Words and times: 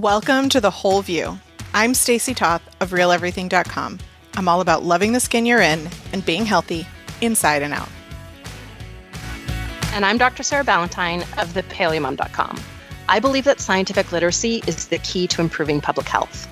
Welcome 0.00 0.48
to 0.48 0.60
The 0.60 0.72
Whole 0.72 1.02
View. 1.02 1.38
I'm 1.72 1.94
Stacy 1.94 2.34
Toth 2.34 2.62
of 2.80 2.90
RealEverything.com. 2.90 4.00
I'm 4.34 4.48
all 4.48 4.60
about 4.60 4.82
loving 4.82 5.12
the 5.12 5.20
skin 5.20 5.46
you're 5.46 5.60
in 5.60 5.88
and 6.12 6.26
being 6.26 6.44
healthy 6.44 6.84
inside 7.20 7.62
and 7.62 7.72
out. 7.72 7.88
And 9.92 10.04
I'm 10.04 10.18
Dr. 10.18 10.42
Sarah 10.42 10.64
Ballantyne 10.64 11.20
of 11.38 11.54
thepaleomom.com. 11.54 12.60
I 13.08 13.20
believe 13.20 13.44
that 13.44 13.60
scientific 13.60 14.10
literacy 14.10 14.64
is 14.66 14.88
the 14.88 14.98
key 14.98 15.28
to 15.28 15.40
improving 15.40 15.80
public 15.80 16.08
health. 16.08 16.48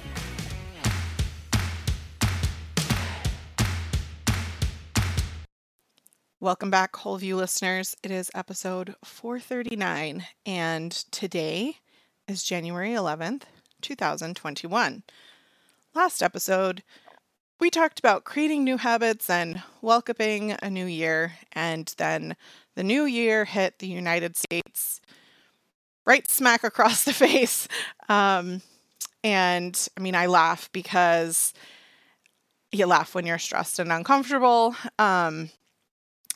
Welcome 6.38 6.70
back, 6.70 6.94
Whole 6.94 7.18
View 7.18 7.34
listeners. 7.34 7.96
It 8.04 8.12
is 8.12 8.30
episode 8.36 8.94
439, 9.02 10.26
and 10.46 10.92
today 10.92 11.78
is 12.28 12.42
January 12.42 12.90
11th, 12.90 13.42
2021. 13.80 15.02
Last 15.94 16.22
episode, 16.22 16.82
we 17.58 17.68
talked 17.68 17.98
about 17.98 18.24
creating 18.24 18.64
new 18.64 18.76
habits 18.76 19.28
and 19.28 19.62
welcoming 19.80 20.54
a 20.62 20.70
new 20.70 20.86
year, 20.86 21.34
and 21.52 21.92
then 21.98 22.36
the 22.76 22.84
new 22.84 23.04
year 23.04 23.44
hit 23.44 23.78
the 23.78 23.88
United 23.88 24.36
States 24.36 25.00
right 26.06 26.28
smack 26.30 26.64
across 26.64 27.04
the 27.04 27.12
face. 27.12 27.66
Um, 28.08 28.62
and 29.24 29.88
I 29.96 30.00
mean, 30.00 30.14
I 30.14 30.26
laugh 30.26 30.70
because 30.72 31.52
you 32.70 32.86
laugh 32.86 33.14
when 33.14 33.26
you're 33.26 33.38
stressed 33.38 33.78
and 33.78 33.92
uncomfortable. 33.92 34.76
Um, 34.98 35.50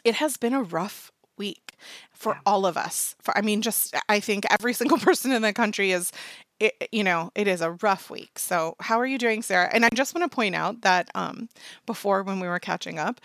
it 0.05 0.17
has 0.17 0.37
been 0.37 0.53
a 0.53 0.63
rough 0.63 1.11
week 1.39 1.73
for 2.17 2.35
yeah. 2.35 2.41
all 2.47 2.67
of 2.67 2.77
us. 2.77 3.15
For 3.21 3.37
I 3.37 3.43
mean, 3.43 3.63
just 3.63 3.95
I 4.09 4.21
think 4.21 4.45
every 4.51 4.73
single 4.81 4.99
person 4.99 5.33
in 5.33 5.43
the 5.43 5.53
country 5.53 5.93
is, 5.93 6.13
it, 6.59 6.89
you 6.91 7.05
know, 7.05 7.31
it 7.35 7.47
is 7.47 7.61
a 7.61 7.73
rough 7.83 8.11
week. 8.11 8.39
So 8.39 8.75
how 8.81 8.99
are 8.99 9.07
you 9.07 9.19
doing, 9.19 9.43
Sarah? 9.43 9.71
And 9.73 9.85
I 9.85 9.91
just 9.95 10.15
want 10.15 10.31
to 10.31 10.35
point 10.35 10.55
out 10.55 10.81
that 10.81 11.11
um, 11.15 11.49
before 11.85 12.23
when 12.23 12.41
we 12.41 12.49
were 12.49 12.59
catching 12.59 12.99
up, 12.99 13.21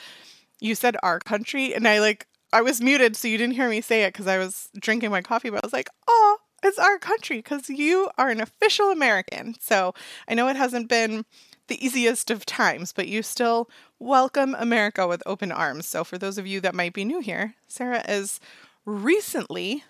you 0.60 0.76
said 0.76 0.96
our 1.02 1.20
country, 1.20 1.74
and 1.74 1.88
I 1.88 2.00
like 2.00 2.28
I 2.54 2.62
was 2.62 2.82
muted, 2.82 3.16
so 3.16 3.28
you 3.28 3.38
didn't 3.38 3.56
hear 3.56 3.70
me 3.70 3.82
say 3.82 4.04
it 4.04 4.14
because 4.14 4.28
I 4.28 4.38
was 4.38 4.70
drinking 4.78 5.12
my 5.12 5.22
coffee. 5.22 5.50
But 5.50 5.64
I 5.64 5.66
was 5.66 5.74
like, 5.74 5.90
oh, 6.08 6.38
it's 6.62 6.78
our 6.78 7.00
country 7.00 7.38
because 7.38 7.70
you 7.70 8.10
are 8.18 8.30
an 8.30 8.42
official 8.42 8.92
American. 8.92 9.56
So 9.60 9.94
I 10.28 10.34
know 10.34 10.48
it 10.50 10.58
hasn't 10.58 10.90
been 10.90 11.26
the 11.68 11.84
easiest 11.84 12.30
of 12.30 12.46
times, 12.46 12.92
but 12.92 13.08
you 13.08 13.24
still 13.24 13.70
welcome 13.98 14.56
America 14.60 15.08
with 15.08 15.24
open 15.26 15.52
arms. 15.54 15.88
So, 15.88 16.04
for 16.04 16.18
those 16.18 16.38
of 16.38 16.46
you 16.46 16.60
that 16.60 16.76
might 16.76 16.92
be 16.92 17.06
new 17.06 17.22
here, 17.22 17.56
Sarah 17.68 18.04
is 18.10 18.42
recently 18.86 19.84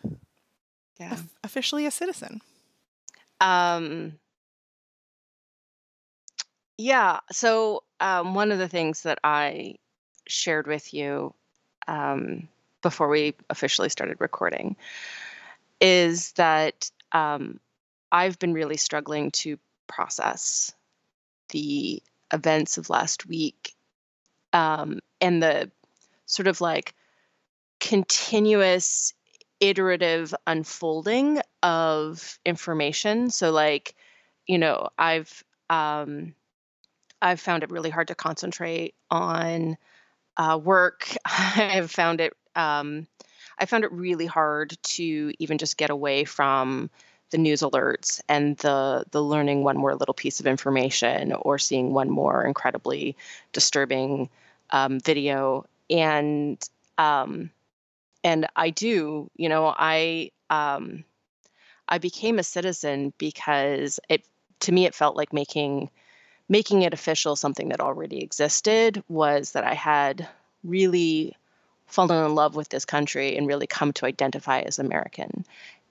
yeah. 1.00 1.17
officially 1.44 1.86
a 1.86 1.92
citizen. 1.92 2.42
Um, 3.39 4.14
yeah. 6.78 7.19
So, 7.31 7.84
um, 8.00 8.34
one 8.34 8.52
of 8.52 8.59
the 8.59 8.67
things 8.67 9.03
that 9.03 9.19
I 9.23 9.75
shared 10.28 10.67
with 10.67 10.94
you 10.94 11.34
um, 11.88 12.47
before 12.81 13.09
we 13.09 13.36
officially 13.50 13.89
started 13.89 14.17
recording 14.19 14.75
is 15.80 16.31
that 16.34 16.89
um, 17.12 17.59
I've 18.12 18.39
been 18.39 18.53
really 18.53 18.78
struggling 18.78 19.31
to 19.31 19.58
process 19.88 20.73
the 21.50 22.02
events 22.31 22.78
of 22.78 22.89
last 22.89 23.25
week 23.25 23.75
um, 24.53 25.00
and 25.19 25.42
the 25.42 25.69
sort 26.25 26.47
of 26.47 26.62
like 26.62 26.94
continuous 27.81 29.13
iterative 29.59 30.33
unfolding 30.47 31.41
of 31.61 32.39
information. 32.45 33.29
So 33.29 33.51
like 33.51 33.95
you 34.47 34.57
know 34.57 34.89
i've 34.97 35.43
um 35.69 36.33
i've 37.22 37.39
found 37.39 37.63
it 37.63 37.69
really 37.69 37.89
hard 37.89 38.07
to 38.07 38.16
concentrate 38.16 38.95
on 39.11 39.78
uh, 40.38 40.57
work. 40.61 41.07
I've 41.25 41.91
found 41.91 42.22
it 42.22 42.33
um 42.56 43.07
i 43.59 43.66
found 43.66 43.83
it 43.83 43.91
really 43.91 44.25
hard 44.25 44.75
to 44.83 45.33
even 45.39 45.57
just 45.57 45.77
get 45.77 45.89
away 45.89 46.25
from 46.25 46.89
the 47.31 47.38
news 47.38 47.61
alerts 47.61 48.22
and 48.27 48.57
the 48.57 49.06
the 49.11 49.23
learning 49.23 49.63
one 49.63 49.77
more 49.77 49.95
little 49.95 50.13
piece 50.13 50.39
of 50.39 50.47
information 50.47 51.33
or 51.33 51.57
seeing 51.57 51.94
one 51.94 52.09
more 52.09 52.45
incredibly 52.45 53.16
disturbing 53.53 54.29
um, 54.72 55.00
video. 55.00 55.66
And 55.89 56.61
um, 56.97 57.51
and 58.23 58.47
I 58.55 58.69
do 58.69 59.29
you 59.35 59.49
know 59.49 59.73
I 59.77 60.31
um, 60.49 61.03
I 61.87 61.97
became 61.97 62.39
a 62.39 62.43
citizen 62.43 63.13
because 63.17 63.99
it 64.09 64.25
to 64.61 64.71
me 64.71 64.85
it 64.85 64.95
felt 64.95 65.15
like 65.15 65.33
making 65.33 65.89
making 66.49 66.81
it 66.81 66.93
official 66.93 67.35
something 67.35 67.69
that 67.69 67.79
already 67.79 68.21
existed 68.21 69.01
was 69.07 69.53
that 69.53 69.63
I 69.63 69.73
had 69.73 70.27
really 70.63 71.37
fallen 71.87 72.25
in 72.25 72.35
love 72.35 72.55
with 72.55 72.69
this 72.69 72.85
country 72.85 73.37
and 73.37 73.47
really 73.47 73.67
come 73.67 73.93
to 73.93 74.05
identify 74.05 74.59
as 74.59 74.79
American. 74.79 75.45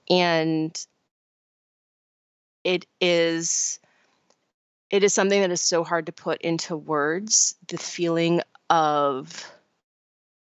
And 0.08 0.86
it 2.62 2.86
is 3.00 3.78
it 4.90 5.04
is 5.04 5.14
something 5.14 5.40
that 5.40 5.50
is 5.50 5.60
so 5.60 5.84
hard 5.84 6.06
to 6.06 6.12
put 6.12 6.42
into 6.42 6.76
words 6.76 7.54
the 7.68 7.78
feeling 7.78 8.42
of 8.68 9.50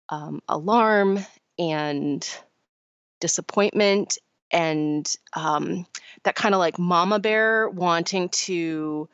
um, 0.08 0.42
alarm 0.48 1.24
and 1.58 2.28
disappointment 3.20 4.18
and 4.50 5.14
um, 5.34 5.86
that 6.24 6.34
kind 6.34 6.54
of 6.54 6.58
like 6.58 6.78
mama 6.78 7.18
bear 7.18 7.68
wanting 7.68 8.28
to 8.30 9.08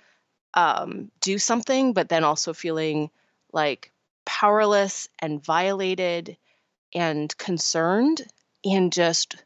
um, 0.54 1.10
do 1.20 1.38
something 1.38 1.92
but 1.92 2.08
then 2.08 2.24
also 2.24 2.52
feeling 2.52 3.10
like 3.52 3.92
powerless 4.24 5.08
and 5.20 5.42
violated 5.42 6.36
and 6.94 7.36
concerned 7.36 8.26
and 8.64 8.92
just 8.92 9.36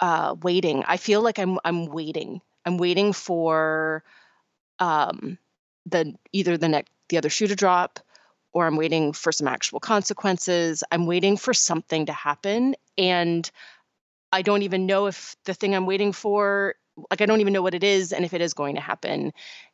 uh, 0.00 0.34
waiting. 0.42 0.84
I 0.86 0.96
feel 0.96 1.22
like 1.22 1.38
I'm 1.38 1.58
I'm 1.64 1.86
waiting. 1.86 2.40
I'm 2.64 2.78
waiting 2.78 3.12
for 3.12 4.04
um, 4.78 5.38
the 5.86 6.14
either 6.32 6.56
the 6.56 6.68
next 6.68 6.92
the 7.08 7.18
other 7.18 7.30
shoe 7.30 7.46
to 7.46 7.56
drop, 7.56 8.00
or 8.54 8.66
I'm 8.66 8.76
waiting 8.76 9.12
for 9.12 9.32
some 9.32 9.48
actual 9.48 9.80
consequences. 9.80 10.82
I'm 10.90 11.06
waiting 11.06 11.36
for 11.36 11.52
something 11.52 12.06
to 12.06 12.12
happen, 12.12 12.76
and 12.96 13.50
I 14.32 14.42
don't 14.42 14.62
even 14.62 14.86
know 14.86 15.06
if 15.06 15.36
the 15.44 15.54
thing 15.54 15.74
I'm 15.74 15.86
waiting 15.86 16.12
for, 16.12 16.76
like 17.10 17.20
I 17.20 17.26
don't 17.26 17.40
even 17.40 17.52
know 17.52 17.62
what 17.62 17.74
it 17.74 17.84
is, 17.84 18.12
and 18.12 18.24
if 18.24 18.32
it 18.32 18.40
is 18.40 18.54
going 18.54 18.76
to 18.76 18.80
happen. 18.80 19.32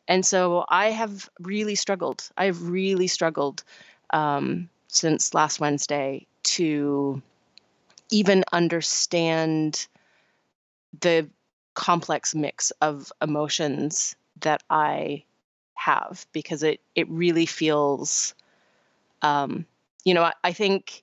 And 0.09 0.27
so 0.27 0.65
I 0.69 0.91
have 0.91 1.29
really 1.39 1.77
struggled. 1.77 2.29
I've 2.37 2.69
really 2.69 3.07
struggled 3.07 3.63
um, 4.13 4.69
since 4.89 5.35
last 5.35 5.61
Wednesday 5.61 6.27
to 6.43 7.23
even 8.11 8.45
understand 8.53 9.87
the 11.01 11.29
complex 11.75 12.35
mix 12.35 12.73
of 12.81 13.13
emotions 13.23 14.17
that 14.41 14.63
I 14.69 15.25
have 15.75 16.27
because 16.33 16.63
it 16.63 16.81
it 16.95 17.09
really 17.09 17.47
feels 17.47 18.35
um, 19.23 19.67
you 20.05 20.15
know 20.15 20.23
I, 20.23 20.33
I, 20.45 20.53
think 20.53 21.03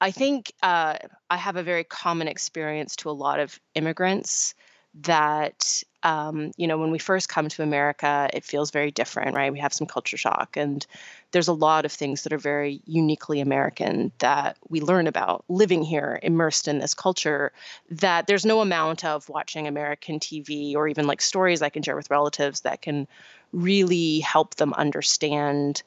I 0.00 0.10
think 0.10 0.52
uh, 0.62 0.96
I 1.30 1.36
have 1.36 1.56
a 1.56 1.62
very 1.62 1.84
common 1.84 2.28
experience 2.28 2.96
to 2.96 3.10
a 3.10 3.12
lot 3.12 3.40
of 3.40 3.58
immigrants 3.74 4.54
that 5.00 5.82
um, 6.02 6.52
you 6.56 6.66
know 6.66 6.76
when 6.76 6.90
we 6.90 6.98
first 6.98 7.28
come 7.28 7.48
to 7.48 7.62
america 7.62 8.28
it 8.34 8.44
feels 8.44 8.70
very 8.70 8.90
different 8.90 9.34
right? 9.34 9.52
We 9.52 9.60
have 9.60 9.72
some 9.72 9.86
culture 9.86 10.16
shock 10.16 10.56
and 10.56 10.86
there's 11.30 11.48
a 11.48 11.54
lot 11.54 11.86
of 11.86 11.92
things 11.92 12.22
that 12.22 12.32
are 12.32 12.38
very 12.38 12.82
uniquely 12.84 13.40
american 13.40 14.12
that 14.18 14.58
we 14.68 14.80
learn 14.80 15.06
about 15.06 15.44
living 15.48 15.82
here 15.82 16.18
immersed 16.22 16.68
in 16.68 16.78
this 16.78 16.92
culture 16.92 17.52
that 17.90 18.26
there's 18.26 18.44
no 18.44 18.60
amount 18.60 19.04
of 19.04 19.28
watching 19.28 19.66
american 19.66 20.20
tv 20.20 20.74
or 20.74 20.88
even 20.88 21.06
like 21.06 21.22
stories 21.22 21.62
i 21.62 21.70
can 21.70 21.82
share 21.82 21.96
with 21.96 22.10
relatives 22.10 22.60
that 22.60 22.82
can 22.82 23.08
really 23.52 24.20
help 24.20 24.56
them 24.56 24.74
understand 24.74 25.82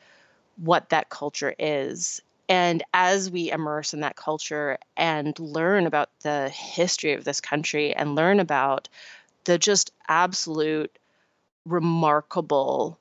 what 0.58 0.90
that 0.90 1.10
culture 1.10 1.54
is 1.60 2.22
and 2.48 2.84
as 2.94 3.32
we 3.32 3.52
immerse 3.52 3.94
in 3.94 4.02
that 4.02 4.16
culture 4.16 4.78
and 4.96 5.38
learn 5.40 5.88
about 5.88 6.10
the 6.22 6.50
history 6.50 7.14
of 7.14 7.24
this 7.24 7.42
country 7.42 7.94
and 7.96 8.16
learn 8.16 8.40
about 8.40 8.88
the 9.46 9.58
just 9.58 9.92
absolute 10.08 10.98
remarkable 11.66 13.00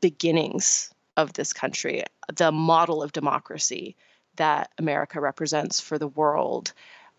beginnings 0.00 0.92
of 1.16 1.32
this 1.34 1.52
country, 1.52 2.02
the 2.34 2.50
model 2.50 3.02
of 3.02 3.12
democracy 3.12 3.94
that 4.36 4.70
America 4.78 5.20
represents 5.20 5.78
for 5.78 5.96
the 5.96 6.08
world. 6.08 6.72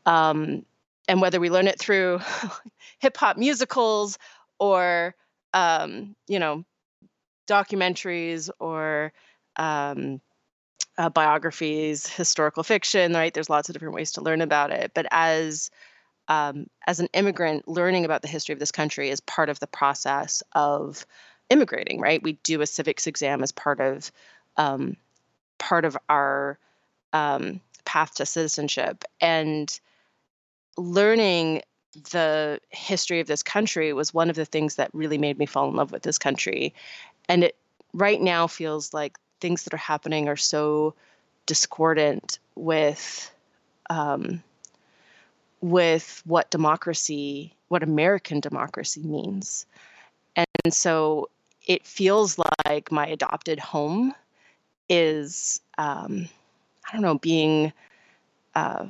Um, 0.06 0.66
and 1.08 1.22
whether 1.22 1.40
we 1.40 1.50
learn 1.50 1.68
it 1.68 1.80
through 1.80 2.20
hip 3.00 3.16
hop 3.16 3.38
musicals 3.38 4.18
or, 4.60 5.16
um, 5.54 6.16
you 6.28 6.40
know, 6.40 6.66
documentaries 7.48 8.50
or 8.60 9.14
um, 9.56 10.22
uh, 10.98 11.10
biographies, 11.10 12.08
historical 12.08 12.64
fiction, 12.64 13.14
right? 13.14 13.34
There's 13.34 13.50
lots 13.50 13.70
of 13.70 13.74
different 13.74 13.96
ways 13.96 14.14
to 14.14 14.22
learn 14.22 14.42
about 14.42 14.72
it. 14.72 14.92
But 14.94 15.08
as 15.12 15.70
um, 16.28 16.68
as 16.88 17.00
an 17.00 17.08
immigrant, 17.14 17.68
learning 17.68 18.06
about 18.06 18.22
the 18.24 18.28
history 18.28 18.54
of 18.54 18.60
this 18.60 18.72
country 18.72 19.10
is 19.10 19.20
part 19.20 19.50
of 19.50 19.60
the 19.60 19.68
process 19.68 20.42
of 20.54 21.06
immigrating, 21.50 22.00
right? 22.00 22.24
We 22.24 22.34
do 22.44 22.62
a 22.62 22.68
civics 22.68 23.06
exam 23.06 23.44
as 23.44 23.52
part 23.52 23.80
of 23.80 24.12
um, 24.58 24.98
part 25.60 25.86
of 25.86 25.98
our 26.10 26.58
um, 27.14 27.62
path 27.84 28.16
to 28.16 28.26
citizenship, 28.26 29.04
and 29.22 29.80
learning 30.78 31.62
the 32.12 32.60
history 32.70 33.20
of 33.20 33.28
this 33.28 33.44
country 33.44 33.94
was 33.94 34.14
one 34.14 34.30
of 34.30 34.36
the 34.36 34.46
things 34.46 34.76
that 34.76 34.90
really 34.94 35.18
made 35.18 35.38
me 35.38 35.46
fall 35.46 35.70
in 35.70 35.76
love 35.76 35.92
with 35.92 36.04
this 36.04 36.18
country. 36.18 36.74
And 37.28 37.44
it 37.44 37.56
right 37.94 38.22
now 38.22 38.48
feels 38.48 38.94
like 38.94 39.18
things 39.40 39.64
that 39.64 39.74
are 39.74 39.78
happening 39.78 40.28
are 40.28 40.36
so 40.36 40.94
discordant 41.46 42.40
with 42.56 43.32
um, 43.90 44.44
with 45.62 46.22
what 46.26 46.52
democracy, 46.52 47.56
what 47.70 47.84
American 47.84 48.40
democracy 48.40 49.02
means. 49.02 49.66
And 50.36 50.74
so 50.74 51.30
it 51.66 51.86
feels 51.86 52.38
like 52.68 52.92
my 52.92 53.08
adopted 53.08 53.60
home 53.60 54.14
is, 54.90 55.60
um, 55.78 56.28
I 56.88 56.94
don't 56.94 57.02
know, 57.02 57.18
being. 57.18 57.74
Uh, 58.54 58.88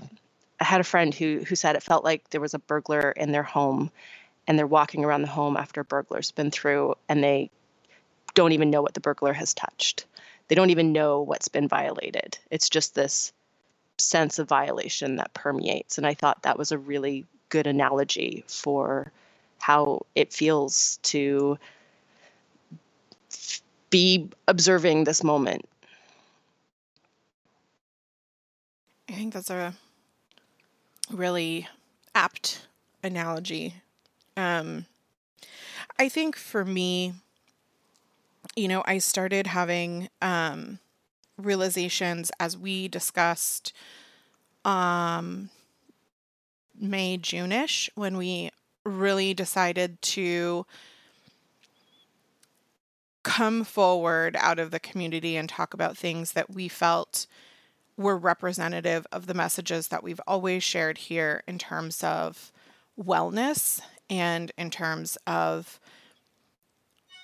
I 0.59 0.63
had 0.63 0.81
a 0.81 0.85
friend 0.85 1.13
who 1.13 1.39
who 1.47 1.55
said 1.55 1.75
it 1.75 1.83
felt 1.83 2.03
like 2.03 2.29
there 2.29 2.41
was 2.41 2.53
a 2.53 2.59
burglar 2.59 3.11
in 3.11 3.31
their 3.31 3.43
home, 3.43 3.91
and 4.47 4.57
they're 4.57 4.67
walking 4.67 5.03
around 5.05 5.21
the 5.21 5.27
home 5.27 5.57
after 5.57 5.81
a 5.81 5.85
burglar's 5.85 6.31
been 6.31 6.51
through, 6.51 6.95
and 7.09 7.23
they 7.23 7.49
don't 8.33 8.53
even 8.53 8.69
know 8.69 8.81
what 8.81 8.93
the 8.93 9.01
burglar 9.01 9.33
has 9.33 9.53
touched. 9.53 10.05
They 10.47 10.55
don't 10.55 10.69
even 10.69 10.91
know 10.93 11.21
what's 11.21 11.47
been 11.47 11.67
violated. 11.67 12.37
It's 12.51 12.69
just 12.69 12.95
this 12.95 13.33
sense 13.97 14.39
of 14.39 14.47
violation 14.47 15.17
that 15.17 15.33
permeates, 15.33 15.97
and 15.97 16.07
I 16.07 16.13
thought 16.13 16.43
that 16.43 16.57
was 16.57 16.71
a 16.71 16.77
really 16.77 17.25
good 17.49 17.67
analogy 17.67 18.43
for 18.47 19.11
how 19.59 20.05
it 20.15 20.33
feels 20.33 20.99
to 21.03 21.57
be 23.89 24.29
observing 24.47 25.03
this 25.03 25.23
moment. 25.23 25.67
I 29.09 29.13
think 29.13 29.33
that's 29.33 29.49
a 29.49 29.73
really 31.11 31.67
apt 32.13 32.67
analogy. 33.03 33.75
Um, 34.37 34.85
I 35.97 36.09
think 36.09 36.35
for 36.35 36.65
me, 36.65 37.13
you 38.55 38.67
know, 38.67 38.83
I 38.85 38.97
started 38.97 39.47
having 39.47 40.09
um, 40.21 40.79
realizations 41.37 42.31
as 42.39 42.57
we 42.57 42.87
discussed 42.87 43.73
um, 44.63 45.49
May, 46.79 47.17
June-ish, 47.17 47.89
when 47.95 48.17
we 48.17 48.51
really 48.83 49.33
decided 49.33 50.01
to 50.01 50.65
come 53.23 53.63
forward 53.63 54.35
out 54.39 54.59
of 54.59 54.71
the 54.71 54.79
community 54.79 55.35
and 55.35 55.49
talk 55.49 55.73
about 55.73 55.97
things 55.97 56.33
that 56.33 56.51
we 56.51 56.67
felt 56.67 57.25
were 57.97 58.17
representative 58.17 59.07
of 59.11 59.27
the 59.27 59.33
messages 59.33 59.87
that 59.87 60.03
we've 60.03 60.21
always 60.27 60.63
shared 60.63 60.97
here 60.97 61.43
in 61.47 61.57
terms 61.57 62.03
of 62.03 62.51
wellness 62.99 63.81
and 64.09 64.51
in 64.57 64.69
terms 64.69 65.17
of 65.25 65.79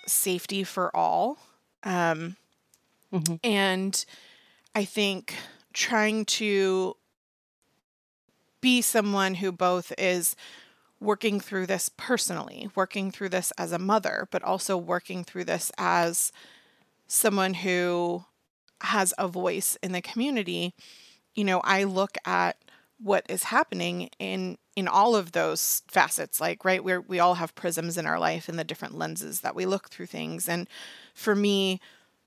safety 0.07 0.63
for 0.63 0.95
all. 0.95 1.37
Um, 1.83 2.37
mm-hmm. 3.13 3.35
And 3.43 4.03
I 4.73 4.85
think 4.85 5.35
trying 5.73 6.25
to 6.25 6.95
be 8.61 8.81
someone 8.81 9.35
who 9.35 9.51
both 9.51 9.91
is 9.97 10.35
working 10.99 11.39
through 11.39 11.65
this 11.65 11.89
personally, 11.97 12.69
working 12.75 13.11
through 13.11 13.29
this 13.29 13.51
as 13.57 13.71
a 13.71 13.79
mother, 13.79 14.27
but 14.31 14.43
also 14.43 14.77
working 14.77 15.23
through 15.23 15.45
this 15.45 15.71
as 15.77 16.31
someone 17.07 17.55
who 17.55 18.23
has 18.81 19.13
a 19.17 19.27
voice 19.27 19.77
in 19.81 19.91
the 19.91 20.01
community, 20.01 20.73
you 21.35 21.43
know, 21.43 21.61
I 21.63 21.83
look 21.83 22.17
at 22.25 22.57
what 23.01 23.25
is 23.29 23.43
happening 23.43 24.09
in 24.19 24.57
in 24.75 24.87
all 24.87 25.15
of 25.15 25.33
those 25.33 25.81
facets 25.87 26.39
like 26.39 26.63
right 26.63 26.83
where 26.83 27.01
we 27.01 27.19
all 27.19 27.35
have 27.35 27.55
prisms 27.55 27.97
in 27.97 28.05
our 28.05 28.19
life 28.19 28.47
and 28.47 28.57
the 28.57 28.63
different 28.63 28.97
lenses 28.97 29.41
that 29.41 29.55
we 29.55 29.65
look 29.65 29.89
through 29.89 30.05
things. 30.05 30.47
And 30.47 30.67
for 31.13 31.35
me 31.35 31.81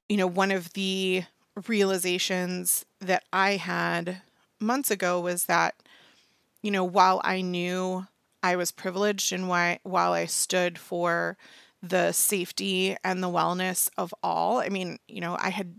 you 0.08 0.16
know 0.16 0.26
one 0.26 0.50
of 0.50 0.72
the 0.74 1.24
realizations 1.66 2.84
that 3.00 3.24
i 3.32 3.52
had 3.52 4.20
months 4.60 4.90
ago 4.90 5.20
was 5.20 5.44
that 5.44 5.74
you 6.62 6.70
know 6.70 6.84
while 6.84 7.20
i 7.24 7.40
knew 7.40 8.06
i 8.42 8.56
was 8.56 8.70
privileged 8.70 9.32
and 9.32 9.48
why 9.48 9.78
while 9.82 10.12
i 10.12 10.26
stood 10.26 10.78
for 10.78 11.36
the 11.82 12.12
safety 12.12 12.96
and 13.04 13.22
the 13.22 13.28
wellness 13.28 13.88
of 13.96 14.12
all 14.22 14.58
i 14.58 14.68
mean 14.68 14.98
you 15.06 15.20
know 15.20 15.36
i 15.40 15.50
had 15.50 15.74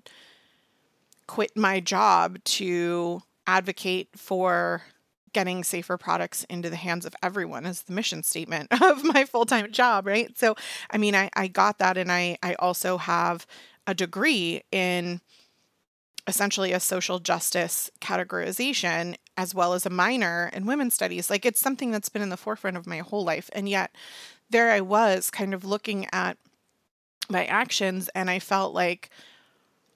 quit 1.27 1.55
my 1.55 1.79
job 1.79 2.43
to 2.43 3.21
advocate 3.47 4.09
for 4.15 4.83
getting 5.33 5.63
safer 5.63 5.97
products 5.97 6.45
into 6.49 6.69
the 6.69 6.75
hands 6.77 7.05
of 7.05 7.13
everyone 7.21 7.65
is 7.65 7.83
the 7.83 7.93
mission 7.93 8.23
statement 8.23 8.71
of 8.81 9.03
my 9.03 9.25
full-time 9.25 9.71
job 9.71 10.07
right? 10.07 10.37
So 10.37 10.55
i 10.89 10.97
mean 10.97 11.15
i, 11.15 11.29
I 11.35 11.47
got 11.47 11.79
that 11.79 11.97
and 11.97 12.11
i 12.11 12.37
i 12.41 12.53
also 12.55 12.97
have 12.97 13.45
a 13.85 13.93
degree 13.93 14.61
in 14.71 15.21
essentially 16.27 16.71
a 16.71 16.79
social 16.79 17.19
justice 17.19 17.91
categorization 18.01 19.15
as 19.37 19.53
well 19.53 19.73
as 19.73 19.85
a 19.85 19.91
minor 19.91 20.49
in 20.53 20.65
women's 20.65 20.93
studies. 20.93 21.29
Like 21.29 21.45
it's 21.45 21.59
something 21.59 21.91
that's 21.91 22.09
been 22.09 22.21
in 22.21 22.29
the 22.29 22.37
forefront 22.37 22.77
of 22.77 22.87
my 22.87 22.99
whole 22.99 23.23
life 23.23 23.49
and 23.53 23.69
yet 23.69 23.95
there 24.49 24.71
i 24.71 24.81
was 24.81 25.29
kind 25.29 25.53
of 25.53 25.65
looking 25.65 26.07
at 26.11 26.37
my 27.29 27.45
actions 27.45 28.09
and 28.13 28.29
i 28.29 28.39
felt 28.39 28.73
like 28.73 29.09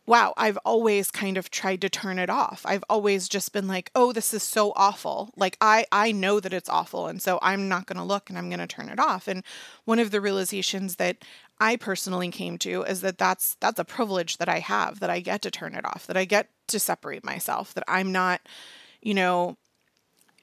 wow, 0.09 0.33
I've 0.37 0.57
always 0.65 1.11
kind 1.11 1.37
of 1.37 1.51
tried 1.51 1.81
to 1.81 1.89
turn 1.89 2.17
it 2.17 2.31
off. 2.31 2.63
I've 2.65 2.83
always 2.89 3.29
just 3.29 3.53
been 3.53 3.67
like, 3.67 3.91
oh, 3.93 4.11
this 4.11 4.33
is 4.33 4.41
so 4.41 4.73
awful. 4.75 5.29
Like 5.37 5.55
I 5.61 5.85
I 5.91 6.11
know 6.11 6.39
that 6.39 6.51
it's 6.51 6.67
awful 6.67 7.05
and 7.05 7.21
so 7.21 7.37
I'm 7.43 7.69
not 7.69 7.85
going 7.85 7.97
to 7.97 8.03
look 8.03 8.27
and 8.27 8.37
I'm 8.37 8.49
going 8.49 8.59
to 8.59 8.65
turn 8.65 8.89
it 8.89 8.97
off. 8.97 9.27
And 9.27 9.43
one 9.85 9.99
of 9.99 10.09
the 10.09 10.19
realizations 10.19 10.95
that 10.95 11.17
I 11.59 11.75
personally 11.75 12.31
came 12.31 12.57
to 12.57 12.81
is 12.81 13.01
that 13.01 13.19
that's 13.19 13.55
that's 13.59 13.77
a 13.77 13.85
privilege 13.85 14.37
that 14.37 14.49
I 14.49 14.59
have 14.59 14.99
that 14.99 15.11
I 15.11 15.19
get 15.19 15.43
to 15.43 15.51
turn 15.51 15.75
it 15.75 15.85
off, 15.85 16.07
that 16.07 16.17
I 16.17 16.25
get 16.25 16.49
to 16.69 16.79
separate 16.79 17.23
myself, 17.23 17.75
that 17.75 17.83
I'm 17.87 18.11
not, 18.11 18.41
you 19.03 19.13
know, 19.13 19.57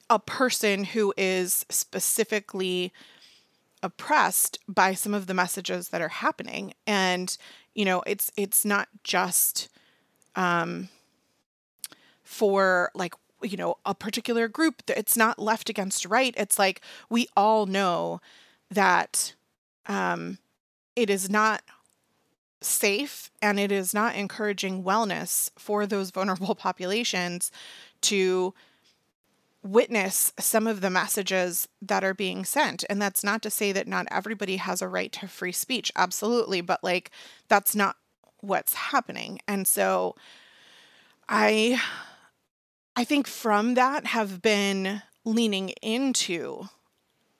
a 0.09 0.17
person 0.17 0.85
who 0.85 1.13
is 1.17 1.65
specifically 1.69 2.93
oppressed 3.83 4.59
by 4.67 4.93
some 4.93 5.13
of 5.13 5.27
the 5.27 5.33
messages 5.33 5.89
that 5.89 6.01
are 6.01 6.07
happening 6.07 6.73
and 6.87 7.37
you 7.77 7.85
know 7.85 8.03
it's 8.07 8.31
it's 8.35 8.65
not 8.65 8.89
just 9.03 9.69
um 10.35 10.89
for 12.23 12.91
like 12.95 13.13
you 13.41 13.55
know 13.55 13.77
a 13.85 13.93
particular 13.93 14.47
group. 14.47 14.81
It's 14.89 15.15
not 15.15 15.39
left 15.39 15.69
against 15.69 16.05
right. 16.05 16.33
It's 16.35 16.59
like 16.59 16.81
we 17.09 17.27
all 17.37 17.67
know 17.67 18.19
that 18.71 19.35
um 19.85 20.39
it 20.95 21.09
is 21.09 21.29
not 21.29 21.61
safe 22.59 23.29
and 23.41 23.59
it 23.59 23.71
is 23.71 23.93
not 23.93 24.15
encouraging 24.15 24.83
wellness 24.83 25.51
for 25.57 25.85
those 25.85 26.09
vulnerable 26.09 26.55
populations 26.67 27.51
to 28.01 28.55
witness 29.67 30.33
some 30.39 30.67
of 30.67 30.81
the 30.81 30.89
messages 30.89 31.67
that 31.81 32.03
are 32.03 32.13
being 32.13 32.45
sent. 32.45 32.83
And 32.89 33.01
that's 33.01 33.23
not 33.23 33.41
to 33.43 33.49
say 33.49 33.71
that 33.71 33.87
not 33.87 34.07
everybody 34.09 34.57
has 34.57 34.81
a 34.81 34.87
right 34.87 35.11
to 35.13 35.27
free 35.27 35.51
speech, 35.51 35.91
absolutely, 35.95 36.61
but 36.61 36.83
like 36.83 37.11
that's 37.47 37.75
not 37.75 37.97
what's 38.39 38.73
happening. 38.73 39.39
And 39.47 39.67
so 39.67 40.15
I 41.27 41.81
I 42.95 43.03
think 43.03 43.27
from 43.27 43.75
that 43.75 44.07
have 44.07 44.41
been 44.41 45.03
leaning 45.23 45.69
into 45.81 46.69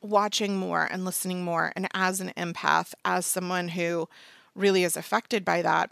watching 0.02 0.56
more 0.56 0.88
and 0.92 1.06
listening 1.06 1.44
more 1.44 1.72
and 1.76 1.88
as 1.94 2.22
an 2.22 2.32
empath, 2.38 2.94
as 3.04 3.26
someone 3.26 3.70
who 3.70 4.08
really 4.54 4.84
is 4.84 4.98
affected 4.98 5.44
by 5.44 5.62
that, 5.62 5.92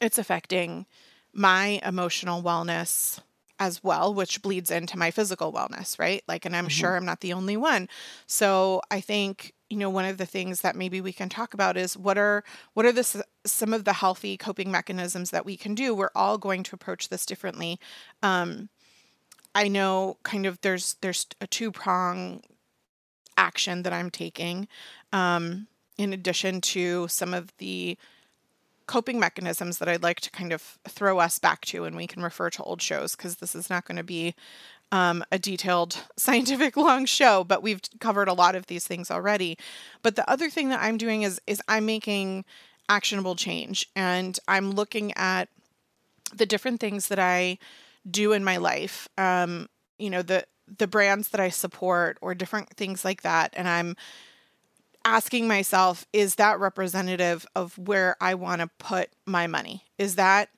it's 0.00 0.18
affecting 0.18 0.86
my 1.32 1.80
emotional 1.82 2.42
wellness 2.42 3.20
as 3.58 3.82
well, 3.84 4.12
which 4.12 4.42
bleeds 4.42 4.70
into 4.70 4.98
my 4.98 5.10
physical 5.10 5.52
wellness, 5.52 5.98
right? 5.98 6.22
Like, 6.26 6.44
and 6.44 6.56
I'm 6.56 6.64
mm-hmm. 6.64 6.70
sure 6.70 6.96
I'm 6.96 7.04
not 7.04 7.20
the 7.20 7.32
only 7.32 7.56
one. 7.56 7.88
So 8.26 8.82
I 8.90 9.00
think 9.00 9.52
you 9.70 9.76
know 9.76 9.90
one 9.90 10.04
of 10.04 10.18
the 10.18 10.26
things 10.26 10.60
that 10.60 10.76
maybe 10.76 11.00
we 11.00 11.12
can 11.12 11.28
talk 11.28 11.54
about 11.54 11.76
is 11.76 11.96
what 11.96 12.18
are 12.18 12.44
what 12.74 12.86
are 12.86 12.92
the 12.92 13.24
some 13.44 13.72
of 13.72 13.84
the 13.84 13.92
healthy 13.92 14.36
coping 14.36 14.70
mechanisms 14.70 15.30
that 15.30 15.46
we 15.46 15.56
can 15.56 15.74
do. 15.74 15.94
We're 15.94 16.10
all 16.14 16.38
going 16.38 16.62
to 16.64 16.74
approach 16.74 17.08
this 17.08 17.26
differently. 17.26 17.78
Um, 18.22 18.68
I 19.54 19.68
know 19.68 20.18
kind 20.22 20.46
of 20.46 20.60
there's 20.60 20.96
there's 21.00 21.26
a 21.40 21.46
two 21.46 21.70
prong 21.70 22.42
action 23.36 23.82
that 23.82 23.92
I'm 23.92 24.10
taking. 24.10 24.68
Um, 25.12 25.68
in 25.96 26.12
addition 26.12 26.60
to 26.60 27.06
some 27.08 27.32
of 27.32 27.52
the 27.58 27.96
coping 28.86 29.18
mechanisms 29.18 29.78
that 29.78 29.88
I'd 29.88 30.02
like 30.02 30.20
to 30.20 30.30
kind 30.30 30.52
of 30.52 30.78
throw 30.88 31.18
us 31.18 31.38
back 31.38 31.62
to, 31.66 31.84
and 31.84 31.96
we 31.96 32.06
can 32.06 32.22
refer 32.22 32.50
to 32.50 32.62
old 32.62 32.82
shows 32.82 33.16
because 33.16 33.36
this 33.36 33.54
is 33.54 33.70
not 33.70 33.86
going 33.86 33.96
to 33.96 34.04
be 34.04 34.34
um, 34.92 35.24
a 35.32 35.38
detailed 35.38 35.96
scientific 36.16 36.76
long 36.76 37.06
show, 37.06 37.44
but 37.44 37.62
we've 37.62 37.80
covered 38.00 38.28
a 38.28 38.34
lot 38.34 38.54
of 38.54 38.66
these 38.66 38.86
things 38.86 39.10
already. 39.10 39.58
But 40.02 40.16
the 40.16 40.28
other 40.30 40.50
thing 40.50 40.68
that 40.68 40.82
I'm 40.82 40.98
doing 40.98 41.22
is 41.22 41.40
is 41.46 41.60
I'm 41.68 41.86
making 41.86 42.44
actionable 42.88 43.34
change 43.34 43.88
and 43.96 44.38
I'm 44.46 44.72
looking 44.72 45.12
at 45.16 45.48
the 46.34 46.46
different 46.46 46.80
things 46.80 47.08
that 47.08 47.18
I 47.18 47.58
do 48.08 48.32
in 48.32 48.44
my 48.44 48.58
life. 48.58 49.08
Um, 49.16 49.68
you 49.98 50.10
know, 50.10 50.22
the 50.22 50.44
the 50.78 50.86
brands 50.86 51.28
that 51.28 51.40
I 51.40 51.50
support 51.50 52.18
or 52.20 52.34
different 52.34 52.70
things 52.70 53.04
like 53.04 53.22
that. 53.22 53.52
And 53.56 53.68
I'm 53.68 53.96
asking 55.04 55.46
myself, 55.46 56.06
is 56.12 56.36
that 56.36 56.58
representative 56.58 57.46
of 57.54 57.76
where 57.78 58.16
I 58.20 58.34
want 58.34 58.60
to 58.60 58.70
put 58.78 59.10
my 59.26 59.46
money? 59.46 59.84
Is 59.98 60.16
that 60.16 60.48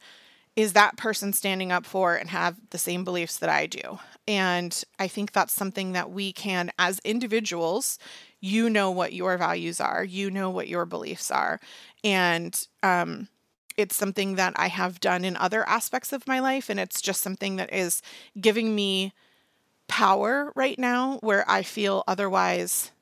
is 0.55 0.73
that 0.73 0.97
person 0.97 1.35
standing 1.35 1.71
up 1.71 1.85
for 1.85 2.15
and 2.15 2.31
have 2.31 2.57
the 2.71 2.79
same 2.79 3.05
beliefs 3.05 3.37
that 3.39 3.51
I 3.51 3.67
do? 3.67 3.99
And 4.27 4.83
I 4.99 5.07
think 5.07 5.33
that's 5.33 5.53
something 5.53 5.93
that 5.93 6.11
we 6.11 6.33
can, 6.33 6.73
as 6.79 6.99
individuals, 7.01 7.99
you 8.41 8.71
know 8.71 8.91
what 8.91 9.13
your 9.13 9.37
values 9.37 9.81
are, 9.81 10.03
you 10.03 10.31
know 10.31 10.49
what 10.49 10.67
your 10.67 10.87
beliefs 10.87 11.31
are. 11.31 11.61
And 12.03 12.67
um, 12.83 13.29
it's 13.77 13.95
something 13.95 14.37
that 14.37 14.55
I 14.57 14.69
have 14.69 14.99
done 14.99 15.25
in 15.25 15.37
other 15.37 15.69
aspects 15.69 16.13
of 16.13 16.27
my 16.27 16.41
life. 16.41 16.71
And 16.71 16.81
it's 16.81 17.03
just 17.03 17.23
something 17.23 17.57
that 17.57 17.73
is 17.73 18.01
giving 18.41 18.75
me 18.75 19.13
power 19.89 20.53
right 20.57 20.79
now 20.79 21.19
where 21.21 21.49
I 21.49 21.63
feel 21.63 22.03
otherwise 22.09 22.93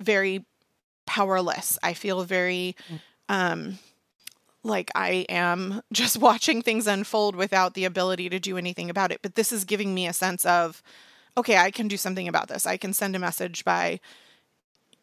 very 0.00 0.46
powerless. 1.06 1.78
I 1.82 1.94
feel 1.94 2.24
very 2.24 2.76
mm. 2.90 3.00
um 3.28 3.78
like 4.64 4.90
I 4.94 5.26
am 5.28 5.82
just 5.92 6.18
watching 6.18 6.62
things 6.62 6.86
unfold 6.86 7.36
without 7.36 7.74
the 7.74 7.84
ability 7.84 8.28
to 8.30 8.38
do 8.38 8.56
anything 8.56 8.90
about 8.90 9.12
it. 9.12 9.20
But 9.22 9.34
this 9.34 9.52
is 9.52 9.64
giving 9.64 9.94
me 9.94 10.06
a 10.06 10.12
sense 10.12 10.44
of 10.46 10.82
okay, 11.36 11.56
I 11.56 11.70
can 11.70 11.88
do 11.88 11.96
something 11.96 12.28
about 12.28 12.48
this. 12.48 12.66
I 12.66 12.76
can 12.76 12.92
send 12.92 13.16
a 13.16 13.18
message 13.18 13.64
by 13.64 14.00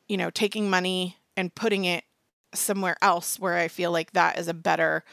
you 0.10 0.18
know, 0.18 0.30
taking 0.30 0.70
money 0.70 1.18
and 1.38 1.56
putting 1.56 1.86
it 1.86 2.04
somewhere 2.54 2.98
else 3.02 3.40
where 3.40 3.56
I 3.56 3.70
feel 3.70 3.92
like 3.92 4.12
that 4.12 4.38
is 4.38 4.50
a 4.50 4.54
better 4.54 5.06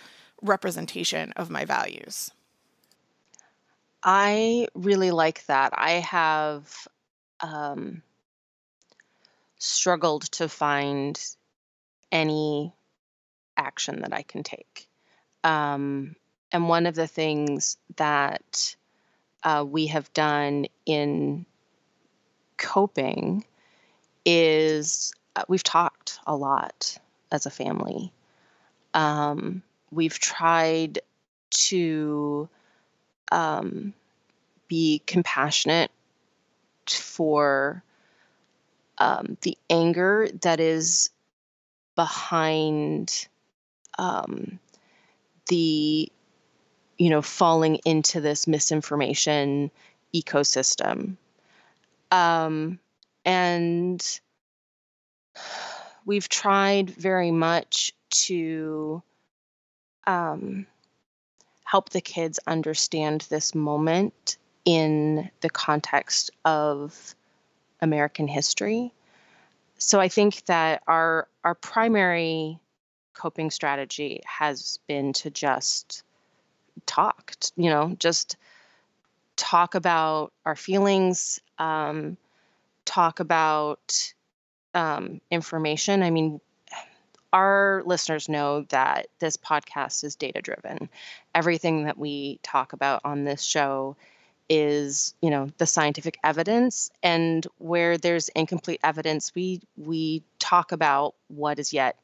representation 0.43 1.33
of 1.33 1.51
my 1.51 1.65
values. 1.65 2.33
I 4.03 4.67
really 4.75 5.11
like 5.11 5.45
that. 5.47 5.73
I 5.77 5.93
have 5.93 6.89
um, 7.41 8.03
struggled 9.59 10.23
to 10.23 10.49
find 10.49 11.21
any 12.13 12.73
action 13.57 14.03
that 14.03 14.13
I 14.13 14.23
can 14.23 14.43
take. 14.43 14.89
Um, 15.45 16.17
and 16.53 16.69
one 16.69 16.87
of 16.87 16.95
the 16.95 17.07
things 17.07 17.77
that 17.97 18.77
uh, 19.43 19.65
we 19.67 19.87
have 19.89 20.13
done 20.13 20.67
in 20.85 21.47
coping 22.57 23.45
is 24.25 25.13
uh, 25.37 25.45
we've 25.49 25.63
talked 25.63 26.19
a 26.27 26.35
lot 26.35 26.99
as 27.31 27.47
a 27.47 27.51
family. 27.51 28.13
Um, 28.95 29.63
we've 29.91 30.19
tried 30.19 31.01
to 31.51 32.49
um, 33.31 33.95
be 34.69 35.03
compassionate 35.07 35.91
for 36.89 37.83
um, 38.99 39.37
the 39.43 39.57
anger 39.69 40.29
that 40.43 40.61
is 40.61 41.11
behind 41.95 43.29
um, 43.99 44.59
the 45.49 46.11
you 46.99 47.11
know 47.11 47.23
falling 47.23 47.77
into 47.85 48.21
this 48.21 48.47
misinformation 48.47 49.71
ecosystem. 50.15 51.17
Um, 52.11 52.79
and 53.25 54.21
we've 56.05 56.29
tried 56.29 56.91
very 56.91 57.33
much 57.33 57.93
to 58.11 59.03
um, 60.07 60.67
help 61.65 61.91
the 61.91 62.01
kids 62.01 62.39
understand 62.47 63.27
this 63.29 63.55
moment 63.55 64.39
in 64.65 65.31
the 65.41 65.51
context 65.51 66.31
of 66.45 67.15
American 67.81 68.29
history. 68.29 68.93
So 69.79 70.01
I 70.01 70.09
think 70.09 70.45
that 70.47 70.83
our 70.87 71.29
our 71.45 71.55
primary 71.55 72.59
coping 73.15 73.51
strategy 73.51 74.21
has 74.27 74.79
been 74.87 75.13
to 75.15 75.31
just 75.31 76.03
talk, 76.87 77.35
you 77.57 77.71
know, 77.71 77.97
just 77.99 78.37
talk 79.37 79.75
about 79.75 80.33
our 80.45 80.57
feelings, 80.57 81.41
um, 81.59 82.17
talk 82.85 83.21
about 83.21 84.15
um, 84.75 85.21
information. 85.31 86.03
I 86.03 86.11
mean, 86.11 86.41
our 87.33 87.83
listeners 87.85 88.29
know 88.29 88.63
that 88.71 89.09
this 89.19 89.37
podcast 89.37 90.05
is 90.05 90.17
data 90.17 90.41
driven. 90.41 90.89
Everything 91.35 91.85
that 91.85 91.99
we 91.99 92.39
talk 92.43 92.73
about 92.73 93.03
on 93.05 93.25
this 93.25 93.43
show 93.43 93.97
is, 94.49 95.15
you 95.21 95.31
know, 95.31 95.49
the 95.59 95.67
scientific 95.67 96.19
evidence 96.23 96.91
and 97.03 97.47
where 97.59 97.99
there's 97.99 98.29
incomplete 98.31 98.81
evidence, 98.83 99.35
we 99.35 99.63
we 99.77 100.23
talk 100.39 100.73
about 100.73 101.15
what 101.29 101.59
is 101.59 101.73
yet, 101.73 101.99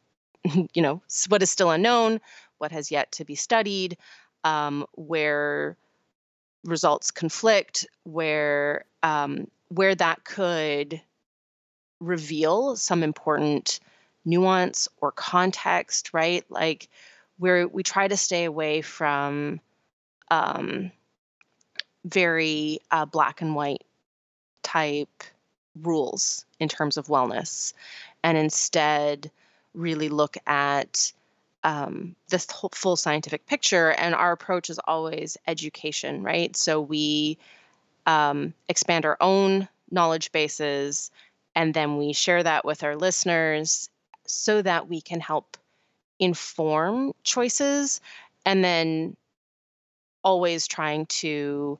you 0.74 0.82
know, 0.82 1.00
what 1.28 1.42
is 1.42 1.50
still 1.50 1.70
unknown, 1.70 2.20
what 2.58 2.72
has 2.72 2.90
yet 2.90 3.12
to 3.12 3.24
be 3.24 3.34
studied, 3.34 3.96
um, 4.44 4.86
where 4.94 5.76
results 6.64 7.10
conflict, 7.10 7.86
where 8.04 8.84
um, 9.02 9.48
where 9.68 9.94
that 9.94 10.24
could 10.24 11.00
reveal 12.00 12.76
some 12.76 13.02
important 13.02 13.80
nuance 14.24 14.88
or 15.00 15.12
context, 15.12 16.10
right? 16.12 16.44
Like 16.48 16.88
where 17.38 17.66
we 17.66 17.82
try 17.82 18.08
to 18.08 18.16
stay 18.16 18.44
away 18.44 18.82
from 18.82 19.60
um, 20.30 20.92
very 22.04 22.80
uh, 22.90 23.04
black 23.04 23.40
and 23.40 23.54
white 23.54 23.84
type 24.62 25.24
rules 25.80 26.44
in 26.60 26.68
terms 26.68 26.96
of 26.96 27.06
wellness, 27.06 27.72
and 28.22 28.36
instead 28.36 29.30
really 29.74 30.08
look 30.08 30.36
at 30.46 31.12
um, 31.64 32.16
this 32.28 32.46
full 32.74 32.96
scientific 32.96 33.46
picture. 33.46 33.90
And 33.90 34.14
our 34.14 34.32
approach 34.32 34.68
is 34.68 34.78
always 34.80 35.36
education, 35.46 36.22
right? 36.22 36.54
So 36.56 36.80
we 36.80 37.38
um, 38.06 38.52
expand 38.68 39.04
our 39.04 39.16
own 39.20 39.68
knowledge 39.90 40.32
bases 40.32 41.10
and 41.54 41.74
then 41.74 41.98
we 41.98 42.12
share 42.12 42.42
that 42.42 42.64
with 42.64 42.82
our 42.82 42.96
listeners 42.96 43.90
so 44.26 44.62
that 44.62 44.88
we 44.88 45.00
can 45.00 45.20
help 45.20 45.56
inform 46.18 47.12
choices 47.22 48.00
and 48.46 48.64
then 48.64 49.16
always 50.24 50.66
trying 50.66 51.06
to 51.06 51.78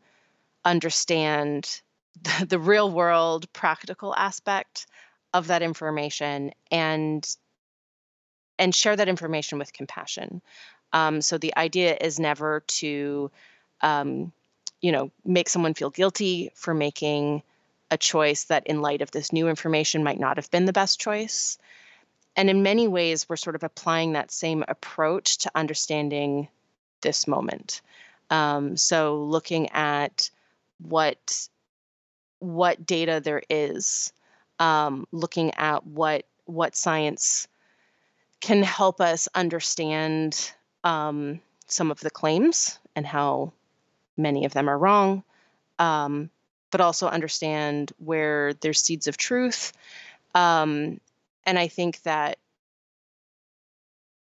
understand 0.65 1.81
the, 2.23 2.47
the 2.47 2.59
real 2.59 2.91
world 2.91 3.53
practical 3.53 4.15
aspect 4.15 4.87
of 5.35 5.47
that 5.47 5.63
information 5.63 6.53
and 6.71 7.37
and 8.59 8.75
share 8.75 8.95
that 8.95 9.09
information 9.09 9.59
with 9.59 9.73
compassion 9.73 10.43
um, 10.93 11.23
so 11.23 11.39
the 11.39 11.57
idea 11.57 11.97
is 12.01 12.21
never 12.21 12.61
to 12.67 13.31
um, 13.81 14.33
you 14.81 14.93
know 14.93 15.11
make 15.25 15.49
someone 15.49 15.75
feel 15.75 15.91
guilty 15.91 16.51
for 16.55 16.75
making 16.75 17.43
a 17.93 17.97
choice 17.99 18.45
that, 18.45 18.67
in 18.67 18.81
light 18.81 19.03
of 19.03 19.11
this 19.11 19.33
new 19.33 19.49
information, 19.49 20.03
might 20.03 20.19
not 20.19 20.39
have 20.39 20.51
been 20.51 20.65
the 20.65 20.73
best 20.73 20.99
choice. 20.99 21.59
And 22.35 22.49
in 22.49 22.63
many 22.63 22.89
ways, 22.89 23.29
we're 23.29 23.37
sort 23.37 23.55
of 23.55 23.63
applying 23.63 24.15
that 24.15 24.31
same 24.31 24.65
approach 24.67 25.37
to 25.39 25.51
understanding 25.55 26.49
this 27.03 27.29
moment. 27.29 27.83
Um, 28.31 28.79
so, 28.79 29.23
looking 29.25 29.69
at 29.73 30.31
what 30.83 31.49
what 32.39 32.85
data 32.85 33.21
there 33.23 33.43
is, 33.49 34.13
um, 34.59 35.07
looking 35.13 35.55
at 35.55 35.87
what 35.87 36.25
what 36.45 36.77
science 36.77 37.47
can 38.41 38.63
help 38.63 39.01
us 39.01 39.29
understand 39.35 40.53
um, 40.83 41.41
some 41.69 41.91
of 41.91 42.01
the 42.01 42.11
claims 42.11 42.79
and 42.97 43.07
how 43.07 43.53
many 44.17 44.45
of 44.45 44.53
them 44.53 44.69
are 44.69 44.77
wrong, 44.77 45.23
um, 45.79 46.29
but 46.71 46.81
also 46.81 47.07
understand 47.07 47.93
where 47.99 48.55
there's 48.55 48.83
seeds 48.83 49.07
of 49.07 49.17
truth. 49.17 49.73
Um, 50.35 51.01
and 51.47 51.59
I 51.59 51.69
think 51.69 52.03
that 52.03 52.39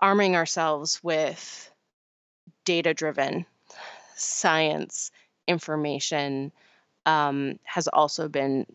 arming 0.01 0.35
ourselves 0.35 1.01
with 1.03 1.71
data 2.65 2.93
driven 2.93 3.45
science 4.15 5.11
information 5.49 6.51
um, 7.05 7.59
has 7.63 7.87
also 7.87 8.29
been 8.29 8.65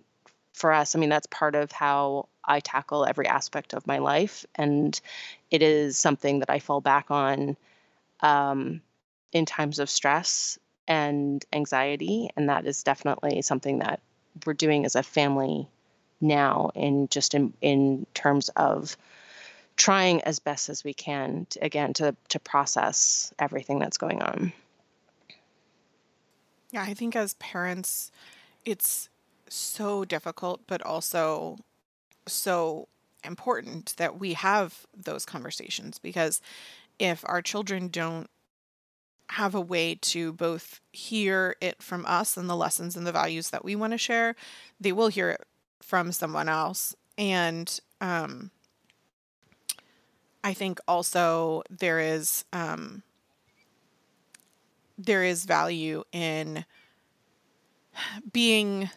for 0.53 0.73
us. 0.73 0.95
I 0.95 0.99
mean, 0.99 1.09
that's 1.09 1.27
part 1.29 1.55
of 1.55 1.73
how 1.73 2.29
I 2.45 2.61
tackle 2.61 3.07
every 3.07 3.27
aspect 3.27 3.73
of 3.73 3.87
my 3.87 3.99
life. 3.99 4.45
And 4.55 5.01
it 5.51 5.63
is 5.63 5.97
something 5.97 6.41
that 6.41 6.51
I 6.51 6.59
fall 6.59 6.81
back 6.81 7.11
on 7.11 7.57
um, 8.21 8.83
in 9.33 9.47
times 9.47 9.79
of 9.79 9.89
stress 9.89 10.59
and 10.87 11.45
anxiety. 11.53 12.29
And 12.37 12.49
that 12.49 12.67
is 12.67 12.83
definitely 12.83 13.41
something 13.43 13.79
that 13.79 14.01
we're 14.45 14.55
doing 14.55 14.85
as 14.85 14.97
a 14.97 15.03
family 15.03 15.69
now 16.21 16.71
in 16.75 17.09
just 17.09 17.35
in, 17.35 17.55
in 17.61 18.07
terms 18.15 18.49
of 18.51 18.97
trying 19.77 20.23
as 20.23 20.39
best 20.39 20.69
as 20.69 20.85
we 20.85 20.95
can 20.95 21.47
to, 21.51 21.65
again 21.65 21.93
to 21.95 22.15
to 22.29 22.39
process 22.39 23.33
everything 23.39 23.79
that's 23.79 23.99
going 23.99 24.23
on. 24.23 24.53
Yeah, 26.75 26.83
I 26.83 26.93
think 26.93 27.15
as 27.15 27.35
parents 27.35 28.11
it's 28.65 29.09
so 29.49 30.05
difficult 30.05 30.63
but 30.67 30.83
also 30.83 31.59
so 32.27 32.89
important 33.23 33.95
that 33.97 34.19
we 34.19 34.33
have 34.33 34.85
those 34.93 35.25
conversations 35.25 36.01
because 36.01 36.41
if 36.99 37.23
our 37.29 37.41
children 37.41 37.87
don't 37.87 38.29
have 39.31 39.55
a 39.55 39.61
way 39.61 39.95
to 39.95 40.33
both 40.33 40.81
hear 40.91 41.55
it 41.61 41.81
from 41.81 42.05
us 42.07 42.37
and 42.37 42.51
the 42.51 42.57
lessons 42.57 42.97
and 42.97 43.07
the 43.07 43.13
values 43.13 43.51
that 43.51 43.65
we 43.65 43.77
want 43.77 43.93
to 43.93 43.99
share, 43.99 44.35
they 44.81 44.91
will 44.91 45.09
hear 45.09 45.31
it 45.31 45.45
from 45.81 46.11
someone 46.11 46.49
else. 46.49 46.97
And 47.17 47.79
um, 48.01 48.51
I 50.43 50.53
think 50.55 50.81
also 50.89 51.63
there 51.71 52.01
is 52.01 52.45
um, 52.53 53.05
there 54.99 55.25
is 55.25 55.45
value 55.45 56.05
in 56.13 56.65
being 58.33 58.91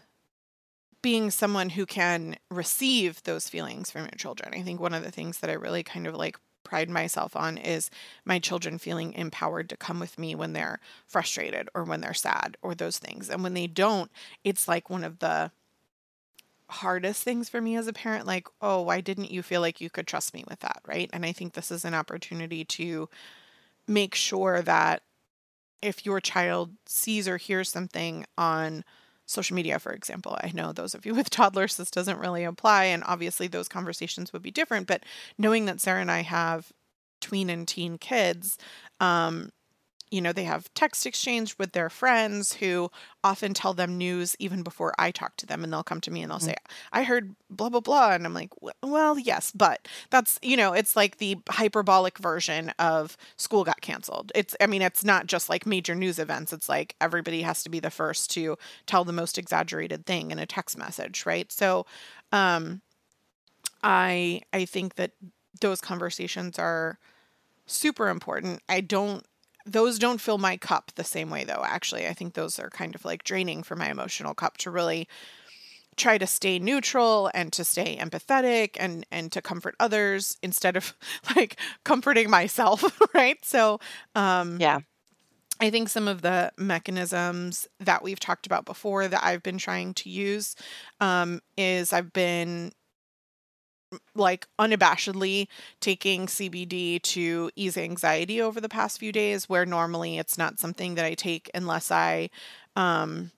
being 1.01 1.29
someone 1.31 1.69
who 1.69 1.85
can 1.85 2.35
receive 2.49 3.21
those 3.23 3.49
feelings 3.49 3.91
from 3.91 4.01
your 4.01 4.11
children. 4.17 4.53
I 4.53 4.61
think 4.63 4.79
one 4.79 4.93
of 4.93 5.03
the 5.03 5.11
things 5.11 5.39
that 5.39 5.49
I 5.49 5.53
really 5.53 5.83
kind 5.83 6.07
of 6.07 6.15
like 6.15 6.37
pride 6.63 6.89
myself 6.89 7.35
on 7.35 7.57
is 7.57 7.89
my 8.25 8.39
children 8.39 8.77
feeling 8.77 9.13
empowered 9.13 9.69
to 9.69 9.77
come 9.77 9.99
with 9.99 10.19
me 10.19 10.35
when 10.35 10.53
they're 10.53 10.79
frustrated 11.05 11.69
or 11.73 11.83
when 11.83 12.01
they're 12.01 12.13
sad 12.13 12.57
or 12.61 12.75
those 12.75 12.97
things. 12.97 13.29
And 13.29 13.43
when 13.43 13.53
they 13.53 13.67
don't, 13.67 14.11
it's 14.43 14.67
like 14.67 14.89
one 14.89 15.03
of 15.03 15.19
the 15.19 15.51
hardest 16.69 17.23
things 17.23 17.47
for 17.49 17.61
me 17.61 17.75
as 17.77 17.87
a 17.87 17.93
parent 17.93 18.25
like, 18.27 18.47
"Oh, 18.61 18.81
why 18.81 19.01
didn't 19.01 19.31
you 19.31 19.41
feel 19.41 19.61
like 19.61 19.79
you 19.81 19.89
could 19.89 20.07
trust 20.07 20.33
me 20.33 20.43
with 20.49 20.59
that?" 20.59 20.81
right? 20.85 21.09
And 21.13 21.25
I 21.25 21.31
think 21.31 21.53
this 21.53 21.71
is 21.71 21.85
an 21.85 21.93
opportunity 21.93 22.65
to 22.65 23.09
make 23.87 24.15
sure 24.15 24.61
that 24.63 25.03
if 25.81 26.05
your 26.05 26.19
child 26.19 26.71
sees 26.85 27.27
or 27.27 27.37
hears 27.37 27.69
something 27.69 28.25
on 28.37 28.83
social 29.25 29.55
media, 29.55 29.77
for 29.77 29.91
example. 29.91 30.37
I 30.41 30.51
know 30.53 30.71
those 30.71 30.95
of 30.95 31.05
you 31.05 31.13
with 31.15 31.29
toddlers, 31.29 31.77
this 31.77 31.91
doesn't 31.91 32.19
really 32.19 32.43
apply, 32.43 32.85
and 32.85 33.03
obviously 33.05 33.47
those 33.47 33.67
conversations 33.67 34.33
would 34.33 34.41
be 34.41 34.51
different. 34.51 34.87
But 34.87 35.03
knowing 35.37 35.65
that 35.65 35.81
Sarah 35.81 36.01
and 36.01 36.11
I 36.11 36.21
have 36.21 36.71
tween 37.21 37.49
and 37.49 37.67
teen 37.67 37.97
kids, 37.97 38.57
um, 38.99 39.51
you 40.11 40.21
know, 40.21 40.31
they 40.31 40.45
have 40.45 40.73
text 40.73 41.05
exchange 41.05 41.57
with 41.57 41.73
their 41.73 41.89
friends 41.89 42.53
who 42.53 42.89
often 43.23 43.53
tell 43.53 43.73
them 43.73 43.97
news 43.97 44.35
even 44.39 44.63
before 44.63 44.93
I 44.97 45.11
talk 45.11 45.35
to 45.37 45.45
them. 45.45 45.63
And 45.63 45.71
they'll 45.71 45.83
come 45.83 46.01
to 46.01 46.11
me 46.11 46.21
and 46.21 46.31
they'll 46.31 46.39
mm-hmm. 46.39 46.47
say, 46.47 46.55
I 46.93 47.03
heard 47.03 47.35
blah, 47.49 47.69
blah, 47.69 47.81
blah. 47.81 48.13
And 48.13 48.25
I'm 48.25 48.33
like, 48.33 48.51
well, 48.81 49.19
yes, 49.19 49.51
but 49.51 49.87
that's, 50.09 50.39
you 50.41 50.55
know, 50.55 50.73
it's 50.73 50.95
like 50.95 51.17
the 51.17 51.37
hyperbolic 51.49 52.17
version 52.17 52.69
of 52.79 53.17
school 53.35 53.63
got 53.63 53.81
canceled. 53.81 54.31
It's, 54.33 54.55
I 54.61 54.67
mean, 54.67 54.81
it's 54.81 55.03
not 55.03 55.27
just 55.27 55.49
like 55.49 55.65
major 55.65 55.95
news 55.95 56.19
events. 56.19 56.53
It's 56.53 56.69
like 56.69 56.95
everybody 57.01 57.41
has 57.41 57.63
to 57.63 57.69
be 57.69 57.79
the 57.79 57.89
first 57.89 58.31
to 58.31 58.57
tell 58.85 59.03
the 59.03 59.13
most 59.13 59.37
exaggerated 59.37 60.05
thing 60.05 60.31
in 60.31 60.39
a 60.39 60.45
text 60.45 60.77
message, 60.77 61.25
right? 61.25 61.51
So, 61.51 61.85
um, 62.31 62.81
I, 63.83 64.41
I 64.53 64.65
think 64.65 64.95
that 64.95 65.11
those 65.61 65.81
conversations 65.81 66.57
are 66.57 66.99
super 67.65 68.09
important. 68.09 68.61
I 68.67 68.81
don't 68.81 69.25
those 69.67 69.99
don't 69.99 70.21
fill 70.21 70.37
my 70.37 70.57
cup 70.57 70.91
the 70.95 71.03
same 71.03 71.29
way 71.29 71.43
though 71.43 71.63
actually. 71.65 72.07
I 72.07 72.13
think 72.13 72.33
those 72.33 72.59
are 72.59 72.69
kind 72.69 72.95
of 72.95 73.05
like 73.05 73.23
draining 73.23 73.63
for 73.63 73.75
my 73.75 73.89
emotional 73.89 74.33
cup 74.33 74.57
to 74.57 74.71
really 74.71 75.07
try 75.95 76.17
to 76.17 76.27
stay 76.27 76.59
neutral 76.59 77.29
and 77.33 77.51
to 77.53 77.63
stay 77.63 77.97
empathetic 77.97 78.77
and 78.79 79.05
and 79.11 79.31
to 79.31 79.41
comfort 79.41 79.75
others 79.79 80.37
instead 80.43 80.77
of 80.77 80.95
like 81.35 81.59
comforting 81.83 82.29
myself 82.29 82.83
right? 83.13 83.43
So 83.43 83.79
um 84.15 84.59
yeah. 84.59 84.79
I 85.59 85.71
think 85.71 85.89
some 85.89 86.07
of 86.07 86.21
the 86.21 86.51
mechanisms 86.57 87.67
that 87.79 88.03
we've 88.03 88.19
talked 88.19 88.45
about 88.45 88.65
before 88.65 89.07
that 89.07 89.23
I've 89.23 89.41
been 89.41 89.57
trying 89.57 89.95
to 89.95 90.09
use 90.09 90.55
um, 91.01 91.41
is 91.57 91.93
I've 91.93 92.13
been 92.13 92.73
like 94.15 94.47
unabashedly 94.59 95.47
taking 95.79 96.27
CBD 96.27 97.01
to 97.01 97.51
ease 97.55 97.77
anxiety 97.77 98.41
over 98.41 98.59
the 98.59 98.69
past 98.69 98.99
few 98.99 99.11
days, 99.11 99.47
where 99.47 99.65
normally 99.65 100.17
it's 100.17 100.37
not 100.37 100.59
something 100.59 100.95
that 100.95 101.05
I 101.05 101.13
take 101.13 101.49
unless 101.53 101.91
I 101.91 102.29
um, 102.75 103.31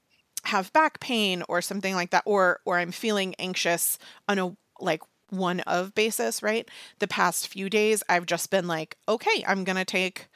have 0.45 0.73
back 0.73 0.99
pain 0.99 1.43
or 1.47 1.61
something 1.61 1.95
like 1.95 2.11
that, 2.11 2.23
or 2.25 2.59
or 2.65 2.79
I'm 2.79 2.91
feeling 2.91 3.35
anxious 3.39 3.97
on 4.27 4.39
a 4.39 4.55
like 4.79 5.01
one 5.29 5.59
of 5.61 5.93
basis. 5.93 6.41
Right, 6.41 6.67
the 6.99 7.07
past 7.07 7.47
few 7.47 7.69
days 7.69 8.03
I've 8.09 8.25
just 8.25 8.49
been 8.49 8.67
like, 8.67 8.97
okay, 9.07 9.43
I'm 9.47 9.63
gonna 9.63 9.85
take. 9.85 10.27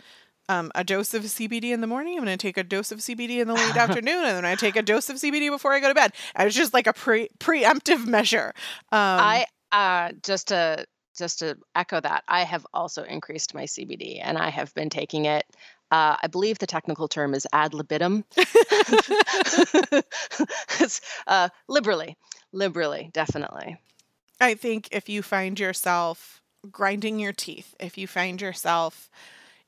Um, 0.49 0.73
a 0.76 0.84
dose 0.84 1.13
of 1.13 1.23
CBD 1.23 1.71
in 1.71 1.80
the 1.80 1.88
morning. 1.88 2.17
I'm 2.17 2.26
going 2.26 2.38
to 2.38 2.41
take 2.47 2.58
a 2.58 2.65
dose 2.65 2.91
of 2.91 2.99
CBD 2.99 3.38
in 3.39 3.47
the 3.47 3.54
late 3.54 3.76
afternoon, 3.78 4.26
and 4.26 4.36
then 4.36 4.45
I 4.45 4.56
take 4.56 4.76
a 4.76 4.82
dose 4.82 5.10
of 5.10 5.15
CBD 5.15 5.49
before 5.49 5.71
I 5.71 5.80
go 5.80 5.88
to 5.88 5.93
bed. 5.93 6.12
And 6.36 6.45
it's 6.45 6.56
just 6.56 6.73
like 6.73 6.86
a 6.86 6.91
pre 6.91 7.30
preemptive 7.39 8.06
measure. 8.06 8.54
Um, 8.91 8.99
I 8.99 9.45
uh, 9.73 10.12
just 10.21 10.47
to 10.49 10.86
just 11.17 11.39
to 11.39 11.57
echo 11.75 11.99
that, 11.99 12.23
I 12.27 12.43
have 12.43 12.65
also 12.73 13.03
increased 13.03 13.53
my 13.53 13.63
CBD, 13.63 14.19
and 14.23 14.38
I 14.38 14.49
have 14.49 14.73
been 14.73 14.89
taking 14.89 15.25
it. 15.25 15.45
Uh, 15.91 16.15
I 16.23 16.27
believe 16.27 16.57
the 16.57 16.65
technical 16.65 17.07
term 17.07 17.36
is 17.36 17.45
ad 17.53 17.73
libitum. 17.75 18.25
it's 20.79 21.01
uh, 21.27 21.49
liberally, 21.67 22.17
liberally, 22.51 23.12
definitely. 23.13 23.77
I 24.41 24.55
think 24.55 24.89
if 24.91 25.07
you 25.07 25.21
find 25.21 25.59
yourself 25.59 26.41
grinding 26.71 27.19
your 27.19 27.33
teeth, 27.33 27.75
if 27.79 27.95
you 27.97 28.07
find 28.07 28.41
yourself, 28.41 29.12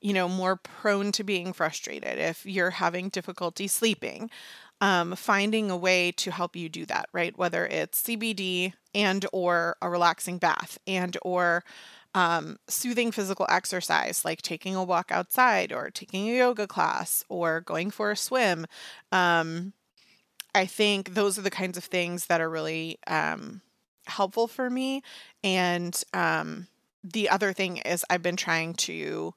you 0.00 0.12
know, 0.12 0.28
more 0.28 0.56
prone 0.56 1.12
to 1.12 1.22
being 1.22 1.52
frustrated, 1.52 2.18
if 2.18 2.44
you're 2.44 2.70
having 2.70 3.08
difficulty 3.08 3.68
sleeping, 3.68 4.30
um, 4.80 5.16
finding 5.16 5.70
a 5.70 5.76
way 5.76 6.12
to 6.12 6.30
help 6.30 6.54
you 6.56 6.68
do 6.68 6.84
that, 6.86 7.08
right? 7.12 7.36
Whether 7.36 7.66
it's 7.66 8.02
CBD 8.02 8.74
and 8.94 9.24
or 9.32 9.76
a 9.80 9.88
relaxing 9.88 10.38
bath 10.38 10.78
and 10.86 11.16
or 11.22 11.64
um, 12.14 12.58
soothing 12.66 13.12
physical 13.12 13.46
exercise 13.48 14.24
like 14.24 14.40
taking 14.40 14.74
a 14.74 14.82
walk 14.82 15.10
outside 15.10 15.72
or 15.72 15.90
taking 15.90 16.28
a 16.28 16.38
yoga 16.38 16.66
class 16.66 17.24
or 17.28 17.60
going 17.60 17.90
for 17.90 18.10
a 18.10 18.16
swim. 18.16 18.66
Um, 19.12 19.74
I 20.54 20.64
think 20.64 21.12
those 21.12 21.38
are 21.38 21.42
the 21.42 21.50
kinds 21.50 21.76
of 21.76 21.84
things 21.84 22.26
that 22.26 22.40
are 22.40 22.48
really 22.48 22.98
um, 23.06 23.60
helpful 24.06 24.48
for 24.48 24.70
me. 24.70 25.02
And 25.44 26.02
um, 26.14 26.68
the 27.04 27.28
other 27.28 27.52
thing 27.52 27.78
is, 27.78 28.04
I've 28.08 28.22
been 28.22 28.36
trying 28.36 28.72
to 28.74 29.34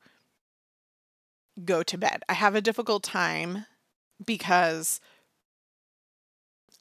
go 1.65 1.83
to 1.83 1.97
bed. 1.97 2.23
I 2.29 2.33
have 2.33 2.55
a 2.55 2.61
difficult 2.61 3.03
time 3.03 3.65
because 4.25 5.01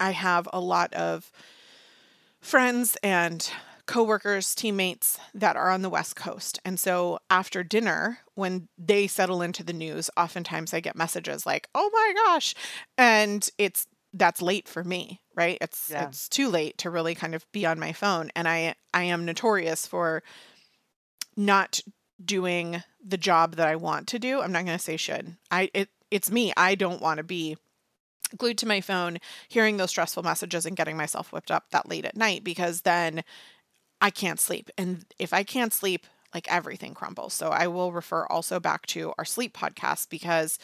I 0.00 0.12
have 0.12 0.48
a 0.52 0.60
lot 0.60 0.92
of 0.94 1.30
friends 2.40 2.96
and 3.02 3.50
coworkers, 3.86 4.54
teammates 4.54 5.18
that 5.34 5.56
are 5.56 5.70
on 5.70 5.82
the 5.82 5.88
West 5.88 6.14
Coast. 6.14 6.60
And 6.64 6.78
so 6.78 7.18
after 7.30 7.64
dinner, 7.64 8.18
when 8.34 8.68
they 8.76 9.06
settle 9.06 9.42
into 9.42 9.64
the 9.64 9.72
news, 9.72 10.10
oftentimes 10.16 10.74
I 10.74 10.80
get 10.80 10.94
messages 10.94 11.46
like, 11.46 11.68
"Oh 11.74 11.90
my 11.92 12.12
gosh." 12.26 12.54
And 12.96 13.48
it's 13.58 13.86
that's 14.12 14.42
late 14.42 14.68
for 14.68 14.84
me, 14.84 15.20
right? 15.34 15.58
It's 15.60 15.90
yeah. 15.90 16.06
it's 16.06 16.28
too 16.28 16.48
late 16.48 16.78
to 16.78 16.90
really 16.90 17.14
kind 17.14 17.34
of 17.34 17.50
be 17.52 17.66
on 17.66 17.78
my 17.78 17.92
phone 17.92 18.30
and 18.36 18.48
I 18.48 18.74
I 18.94 19.04
am 19.04 19.24
notorious 19.24 19.86
for 19.86 20.22
not 21.36 21.80
doing 22.22 22.82
the 23.04 23.16
job 23.16 23.56
that 23.56 23.68
I 23.68 23.76
want 23.76 24.08
to 24.08 24.18
do. 24.18 24.40
I'm 24.40 24.52
not 24.52 24.64
going 24.64 24.76
to 24.78 24.82
say 24.82 24.96
should. 24.96 25.36
I 25.50 25.70
it 25.74 25.88
it's 26.10 26.30
me. 26.30 26.52
I 26.56 26.74
don't 26.74 27.02
want 27.02 27.18
to 27.18 27.24
be 27.24 27.56
glued 28.36 28.58
to 28.58 28.68
my 28.68 28.80
phone, 28.80 29.18
hearing 29.48 29.76
those 29.76 29.90
stressful 29.90 30.22
messages 30.22 30.66
and 30.66 30.76
getting 30.76 30.96
myself 30.96 31.32
whipped 31.32 31.50
up 31.50 31.70
that 31.70 31.88
late 31.88 32.04
at 32.04 32.16
night 32.16 32.44
because 32.44 32.82
then 32.82 33.22
I 34.00 34.10
can't 34.10 34.40
sleep. 34.40 34.70
And 34.78 35.04
if 35.18 35.32
I 35.32 35.42
can't 35.42 35.72
sleep, 35.72 36.06
like 36.34 36.50
everything 36.52 36.94
crumbles. 36.94 37.34
So 37.34 37.48
I 37.48 37.66
will 37.68 37.92
refer 37.92 38.26
also 38.26 38.60
back 38.60 38.86
to 38.86 39.12
our 39.18 39.24
sleep 39.24 39.56
podcast 39.56 40.08
because 40.10 40.58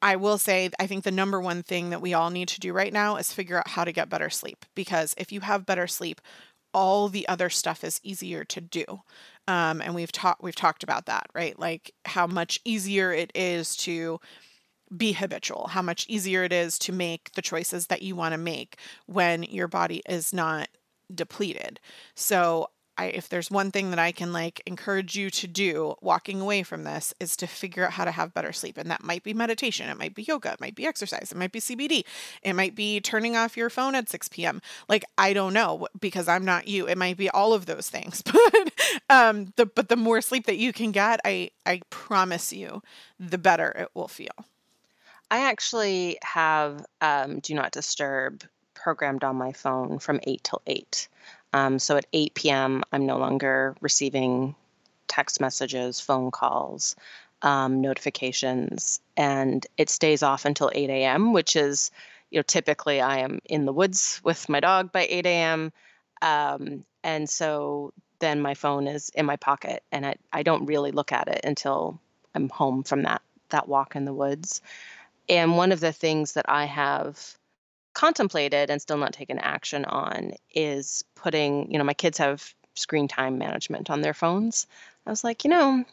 I 0.00 0.16
will 0.16 0.38
say, 0.38 0.70
I 0.78 0.86
think 0.86 1.04
the 1.04 1.10
number 1.10 1.40
one 1.40 1.62
thing 1.62 1.90
that 1.90 2.02
we 2.02 2.14
all 2.14 2.30
need 2.30 2.48
to 2.48 2.60
do 2.60 2.72
right 2.72 2.92
now 2.92 3.16
is 3.16 3.32
figure 3.32 3.58
out 3.58 3.68
how 3.68 3.84
to 3.84 3.92
get 3.92 4.08
better 4.08 4.30
sleep. 4.30 4.64
Because 4.74 5.14
if 5.18 5.32
you 5.32 5.40
have 5.40 5.66
better 5.66 5.86
sleep, 5.86 6.20
all 6.74 7.08
the 7.08 7.26
other 7.28 7.50
stuff 7.50 7.82
is 7.82 8.00
easier 8.04 8.44
to 8.44 8.60
do. 8.60 8.84
Um, 9.48 9.80
and 9.80 9.94
we've 9.94 10.12
talked 10.12 10.42
we've 10.42 10.54
talked 10.54 10.82
about 10.82 11.06
that, 11.06 11.26
right? 11.34 11.58
Like 11.58 11.92
how 12.04 12.26
much 12.26 12.60
easier 12.64 13.12
it 13.12 13.32
is 13.34 13.74
to 13.78 14.20
be 14.96 15.12
habitual, 15.12 15.68
how 15.68 15.82
much 15.82 16.06
easier 16.08 16.44
it 16.44 16.52
is 16.52 16.78
to 16.80 16.92
make 16.92 17.32
the 17.32 17.42
choices 17.42 17.88
that 17.88 18.02
you 18.02 18.16
want 18.16 18.32
to 18.32 18.38
make 18.38 18.76
when 19.06 19.42
your 19.42 19.68
body 19.68 20.02
is 20.08 20.32
not 20.32 20.68
depleted. 21.14 21.80
So 22.14 22.70
I, 22.98 23.06
if 23.06 23.28
there's 23.28 23.50
one 23.50 23.70
thing 23.70 23.90
that 23.90 24.00
I 24.00 24.10
can 24.10 24.32
like 24.32 24.60
encourage 24.66 25.14
you 25.14 25.30
to 25.30 25.46
do 25.46 25.94
walking 26.02 26.40
away 26.40 26.64
from 26.64 26.82
this 26.82 27.14
is 27.20 27.36
to 27.36 27.46
figure 27.46 27.86
out 27.86 27.92
how 27.92 28.04
to 28.04 28.10
have 28.10 28.34
better 28.34 28.52
sleep. 28.52 28.76
And 28.76 28.90
that 28.90 29.04
might 29.04 29.22
be 29.22 29.32
meditation, 29.32 29.88
it 29.88 29.96
might 29.96 30.16
be 30.16 30.24
yoga, 30.24 30.52
it 30.52 30.60
might 30.60 30.74
be 30.74 30.84
exercise, 30.84 31.30
it 31.30 31.38
might 31.38 31.52
be 31.52 31.60
CBD, 31.60 32.04
it 32.42 32.54
might 32.54 32.74
be 32.74 33.00
turning 33.00 33.36
off 33.36 33.56
your 33.56 33.70
phone 33.70 33.94
at 33.94 34.08
6 34.08 34.28
p.m. 34.30 34.60
Like 34.88 35.04
I 35.16 35.32
don't 35.32 35.54
know 35.54 35.86
because 35.98 36.26
I'm 36.26 36.44
not 36.44 36.66
you. 36.66 36.88
It 36.88 36.98
might 36.98 37.16
be 37.16 37.30
all 37.30 37.52
of 37.54 37.66
those 37.66 37.88
things. 37.88 38.22
But 38.50 38.72
um 39.10 39.52
the 39.56 39.66
but 39.66 39.88
the 39.88 39.96
more 39.96 40.20
sleep 40.20 40.46
that 40.46 40.56
you 40.56 40.72
can 40.72 40.90
get, 40.90 41.20
I 41.24 41.50
I 41.64 41.80
promise 41.90 42.52
you, 42.52 42.82
the 43.18 43.38
better 43.38 43.70
it 43.70 43.90
will 43.94 44.08
feel. 44.08 44.32
I 45.30 45.40
actually 45.50 46.18
have 46.22 46.84
um, 47.00 47.40
do 47.40 47.54
not 47.54 47.72
disturb 47.72 48.44
programmed 48.74 49.24
on 49.24 49.36
my 49.36 49.52
phone 49.52 49.98
from 49.98 50.20
8 50.22 50.42
till 50.42 50.62
8. 50.66 51.08
Um, 51.52 51.78
so 51.78 51.96
at 51.96 52.06
8 52.12 52.34
p.m., 52.34 52.82
I'm 52.92 53.06
no 53.06 53.18
longer 53.18 53.74
receiving 53.80 54.54
text 55.06 55.40
messages, 55.40 56.00
phone 56.00 56.30
calls, 56.30 56.96
um, 57.42 57.80
notifications, 57.80 59.00
and 59.16 59.66
it 59.76 59.90
stays 59.90 60.22
off 60.22 60.44
until 60.44 60.70
8 60.74 60.90
a.m., 60.90 61.32
which 61.32 61.56
is, 61.56 61.90
you 62.30 62.38
know, 62.38 62.42
typically 62.42 63.00
I 63.00 63.18
am 63.18 63.40
in 63.44 63.64
the 63.64 63.72
woods 63.72 64.20
with 64.24 64.48
my 64.48 64.60
dog 64.60 64.92
by 64.92 65.06
8 65.08 65.26
a.m. 65.26 65.72
Um, 66.22 66.84
and 67.02 67.28
so 67.28 67.92
then 68.18 68.40
my 68.40 68.54
phone 68.54 68.86
is 68.86 69.10
in 69.10 69.26
my 69.26 69.36
pocket, 69.36 69.82
and 69.92 70.06
I, 70.06 70.16
I 70.32 70.42
don't 70.42 70.66
really 70.66 70.90
look 70.90 71.12
at 71.12 71.28
it 71.28 71.40
until 71.44 72.00
I'm 72.34 72.48
home 72.48 72.82
from 72.82 73.02
that 73.02 73.22
that 73.50 73.66
walk 73.66 73.96
in 73.96 74.04
the 74.04 74.12
woods. 74.12 74.60
And 75.28 75.56
one 75.56 75.72
of 75.72 75.80
the 75.80 75.92
things 75.92 76.32
that 76.32 76.46
I 76.48 76.64
have 76.64 77.36
contemplated 77.94 78.70
and 78.70 78.80
still 78.80 78.96
not 78.96 79.12
taken 79.12 79.38
action 79.38 79.84
on 79.84 80.32
is 80.54 81.04
putting, 81.14 81.70
you 81.70 81.78
know, 81.78 81.84
my 81.84 81.94
kids 81.94 82.18
have 82.18 82.54
screen 82.74 83.08
time 83.08 83.38
management 83.38 83.90
on 83.90 84.00
their 84.00 84.14
phones. 84.14 84.66
I 85.06 85.10
was 85.10 85.24
like, 85.24 85.44
you 85.44 85.50
know, 85.50 85.84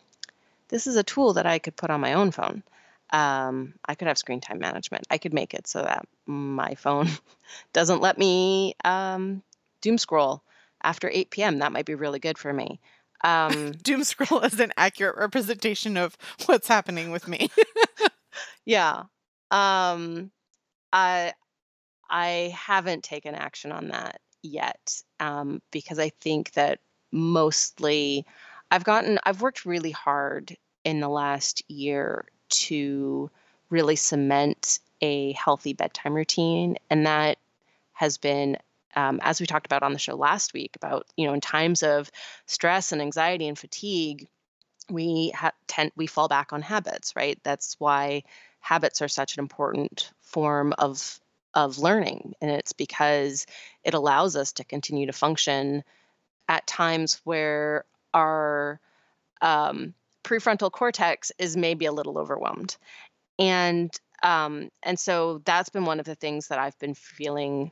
this 0.70 0.88
is 0.88 0.96
a 0.96 1.04
tool 1.04 1.34
that 1.34 1.46
I 1.46 1.60
could 1.60 1.76
put 1.76 1.90
on 1.90 2.02
my 2.02 2.14
own 2.14 2.32
phone. 2.32 2.64
Um, 3.12 3.74
I 3.86 3.96
could 3.96 4.08
have 4.08 4.18
screen 4.18 4.42
time 4.42 4.60
management. 4.60 5.06
I 5.10 5.18
could 5.18 5.34
make 5.34 5.54
it 5.54 5.68
so 5.68 5.82
that 5.82 6.08
my 6.26 6.76
phone 6.76 7.08
doesn't 7.74 8.02
let 8.02 8.18
me 8.18 8.76
um, 8.84 9.44
doom 9.82 9.98
scroll 9.98 10.44
after 10.84 11.10
8 11.12 11.30
p.m. 11.30 11.60
That 11.60 11.72
might 11.72 11.86
be 11.86 11.96
really 11.96 12.20
good 12.20 12.38
for 12.38 12.52
me. 12.52 12.80
Um, 13.24 13.72
doom 13.84 14.04
scroll 14.04 14.42
is 14.42 14.60
an 14.60 14.74
accurate 14.78 15.18
representation 15.18 15.98
of 15.98 16.18
what's 16.46 16.68
happening 16.68 17.12
with 17.12 17.28
me. 17.28 17.50
yeah. 18.66 19.04
Um, 19.52 20.32
I 20.94 21.34
I 22.10 22.54
haven't 22.56 23.04
taken 23.04 23.36
action 23.36 23.72
on 23.72 23.90
that 23.90 24.22
yet 24.42 25.02
um, 25.20 25.62
because 25.72 26.00
I 26.00 26.10
think 26.10 26.54
that 26.54 26.80
mostly 27.12 28.26
I've 28.72 28.84
gotten, 28.84 29.20
I've 29.26 29.42
worked 29.42 29.66
really 29.66 29.92
hard 29.92 30.56
in 30.84 31.00
the 31.00 31.10
last 31.10 31.64
year 31.70 32.26
to 32.50 33.30
really 33.70 33.96
cement 33.96 34.80
a 35.02 35.34
healthy 35.34 35.74
bedtime 35.74 36.14
routine. 36.14 36.78
And 36.90 37.06
that 37.06 37.38
has 37.94 38.18
been, 38.18 38.58
um, 38.96 39.20
as 39.24 39.40
we 39.40 39.48
talked 39.48 39.66
about 39.66 39.84
on 39.84 39.94
the 39.94 40.00
show 40.00 40.16
last 40.16 40.54
week, 40.54 40.76
about, 40.76 41.08
you 41.18 41.28
know, 41.28 41.34
in 41.34 41.42
times 41.42 41.84
of 41.84 42.12
stress 42.46 42.92
and 42.92 43.02
anxiety 43.02 43.48
and 43.48 43.58
fatigue, 43.58 44.28
we 44.90 45.32
ha- 45.36 45.52
tend 45.68 45.92
we 45.96 46.08
fall 46.08 46.28
back 46.28 46.54
on 46.54 46.62
habits 46.62 47.16
right 47.16 47.40
that's 47.44 47.76
why 47.80 48.24
habits 48.66 49.00
are 49.00 49.08
such 49.08 49.38
an 49.38 49.42
important 49.42 50.12
form 50.22 50.74
of 50.80 51.20
of 51.54 51.78
learning. 51.78 52.34
And 52.42 52.50
it's 52.50 52.74
because 52.74 53.46
it 53.84 53.94
allows 53.94 54.36
us 54.36 54.54
to 54.54 54.64
continue 54.64 55.06
to 55.06 55.14
function 55.14 55.84
at 56.50 56.66
times 56.66 57.22
where 57.24 57.86
our 58.14 58.80
um, 59.42 59.94
prefrontal 60.24 60.72
cortex 60.72 61.32
is 61.38 61.56
maybe 61.56 61.86
a 61.86 61.92
little 61.92 62.18
overwhelmed. 62.18 62.76
And 63.38 63.92
um, 64.24 64.70
and 64.82 65.00
so 65.00 65.44
that's 65.46 65.70
been 65.70 65.86
one 65.86 66.00
of 66.00 66.08
the 66.08 66.16
things 66.16 66.48
that 66.48 66.58
I've 66.58 66.78
been 66.80 66.96
feeling 66.96 67.72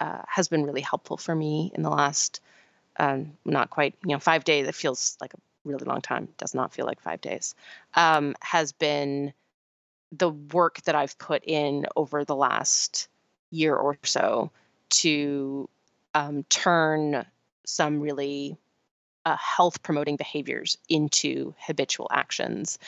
uh, 0.00 0.22
has 0.26 0.48
been 0.48 0.64
really 0.64 0.80
helpful 0.80 1.18
for 1.18 1.36
me 1.36 1.70
in 1.72 1.84
the 1.84 1.90
last 1.90 2.40
um, 2.98 3.38
not 3.44 3.70
quite 3.70 3.94
you 4.04 4.12
know 4.12 4.18
five 4.18 4.42
days. 4.42 4.66
It 4.66 4.74
feels 4.74 5.16
like 5.20 5.34
a 5.34 5.38
really 5.64 5.84
long 5.84 6.00
time. 6.00 6.30
Does 6.36 6.52
not 6.52 6.74
feel 6.74 6.84
like 6.84 7.00
five 7.00 7.20
days. 7.20 7.54
Um, 7.94 8.34
has 8.40 8.72
been 8.72 9.32
the 10.12 10.30
work 10.30 10.82
that 10.82 10.94
I've 10.94 11.18
put 11.18 11.42
in 11.44 11.86
over 11.96 12.24
the 12.24 12.36
last 12.36 13.08
year 13.50 13.74
or 13.74 13.98
so 14.04 14.50
to 14.90 15.68
um, 16.14 16.44
turn 16.44 17.24
some 17.64 18.00
really 18.00 18.56
uh, 19.24 19.36
health 19.36 19.82
promoting 19.82 20.16
behaviors 20.16 20.76
into 20.88 21.54
habitual 21.58 22.08
actions. 22.10 22.78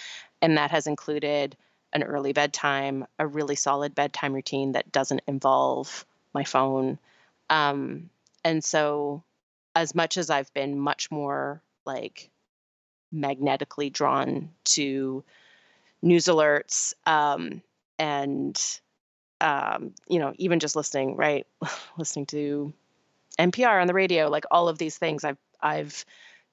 And 0.43 0.59
that 0.59 0.71
has 0.71 0.87
included 0.87 1.57
an 1.93 2.03
early 2.03 2.33
bedtime, 2.33 3.07
a 3.19 3.27
really 3.27 3.55
solid 3.55 3.95
bedtime 3.95 4.35
routine 4.35 4.73
that 4.73 4.93
doesn't 4.93 5.23
involve 5.27 6.05
my 6.35 6.45
phone. 6.45 6.99
Um, 7.49 8.11
and 8.45 8.63
so, 8.63 9.23
as 9.77 9.95
much 9.95 10.19
as 10.19 10.29
I've 10.29 10.53
been 10.55 10.79
much 10.79 11.11
more 11.11 11.63
like 11.87 12.31
magnetically 13.11 13.91
drawn 13.91 14.51
to 14.65 15.25
news 16.05 16.27
alerts 16.27 16.93
um, 17.07 17.63
and 17.99 18.61
um, 19.41 19.95
you 20.09 20.19
know, 20.19 20.33
even 20.37 20.61
just 20.61 20.77
listening, 20.77 21.17
right, 21.17 21.47
listening 21.99 22.27
to 22.27 22.73
NPR 23.39 23.81
on 23.81 23.87
the 23.87 23.95
radio, 23.95 24.29
like 24.29 24.45
all 24.51 24.69
of 24.69 24.79
these 24.79 24.97
things, 24.97 25.25
I've 25.25 25.39
I've 25.61 26.05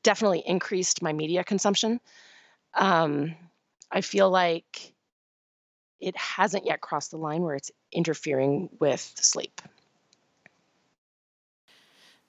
definitely 0.04 0.44
increased 0.46 1.02
my 1.02 1.14
media 1.14 1.44
consumption. 1.44 2.00
Um, 2.74 3.36
I 3.92 4.02
feel 4.02 4.30
like 4.30 4.94
it 6.00 6.18
hasn't 6.18 6.66
yet 6.66 6.82
crossed 6.82 7.12
the 7.12 7.18
line 7.18 7.44
where 7.44 7.56
it's 7.56 7.72
interfering 7.92 8.70
with 8.80 9.02
sleep. 9.16 9.62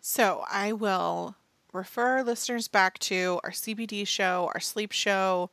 So 0.01 0.45
I 0.51 0.73
will 0.73 1.37
refer 1.73 2.23
listeners 2.23 2.69
back 2.69 2.99
to 2.99 3.41
our 3.45 3.51
CBD 3.51 4.07
show, 4.07 4.51
our 4.53 4.61
sleep 4.61 4.93
show. 4.93 5.51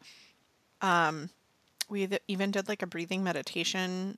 Um, 0.81 1.29
we 1.89 2.07
even 2.27 2.51
did 2.51 2.67
like 2.67 2.81
a 2.81 2.87
breathing 2.87 3.23
meditation 3.23 4.17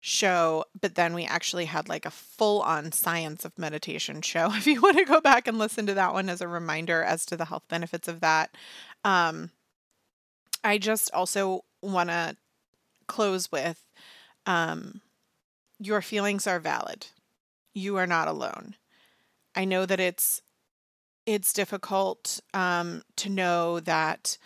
show, 0.00 0.64
but 0.78 0.96
then 0.96 1.14
we 1.14 1.24
actually 1.24 1.64
had 1.64 1.88
like 1.88 2.04
a 2.04 2.10
full 2.10 2.60
on 2.60 2.92
science 2.92 3.44
of 3.44 3.58
meditation 3.58 4.20
show. 4.20 4.50
If 4.54 4.66
you 4.66 4.80
want 4.80 4.98
to 4.98 5.04
go 5.04 5.20
back 5.20 5.48
and 5.48 5.58
listen 5.58 5.86
to 5.86 5.94
that 5.94 6.12
one 6.12 6.28
as 6.28 6.40
a 6.40 6.48
reminder 6.48 7.02
as 7.02 7.24
to 7.26 7.36
the 7.36 7.46
health 7.46 7.64
benefits 7.68 8.06
of 8.06 8.20
that. 8.20 8.54
Um, 9.02 9.50
I 10.62 10.78
just 10.78 11.10
also 11.12 11.64
want 11.82 12.10
to 12.10 12.36
close 13.06 13.50
with 13.50 13.82
um, 14.46 15.00
your 15.78 16.02
feelings 16.02 16.46
are 16.46 16.60
valid. 16.60 17.06
You 17.74 17.96
are 17.96 18.06
not 18.06 18.28
alone. 18.28 18.76
I 19.54 19.64
know 19.64 19.86
that 19.86 20.00
it's 20.00 20.42
it's 21.26 21.54
difficult 21.54 22.40
um, 22.52 23.02
to 23.16 23.30
know 23.30 23.80
that 23.80 24.36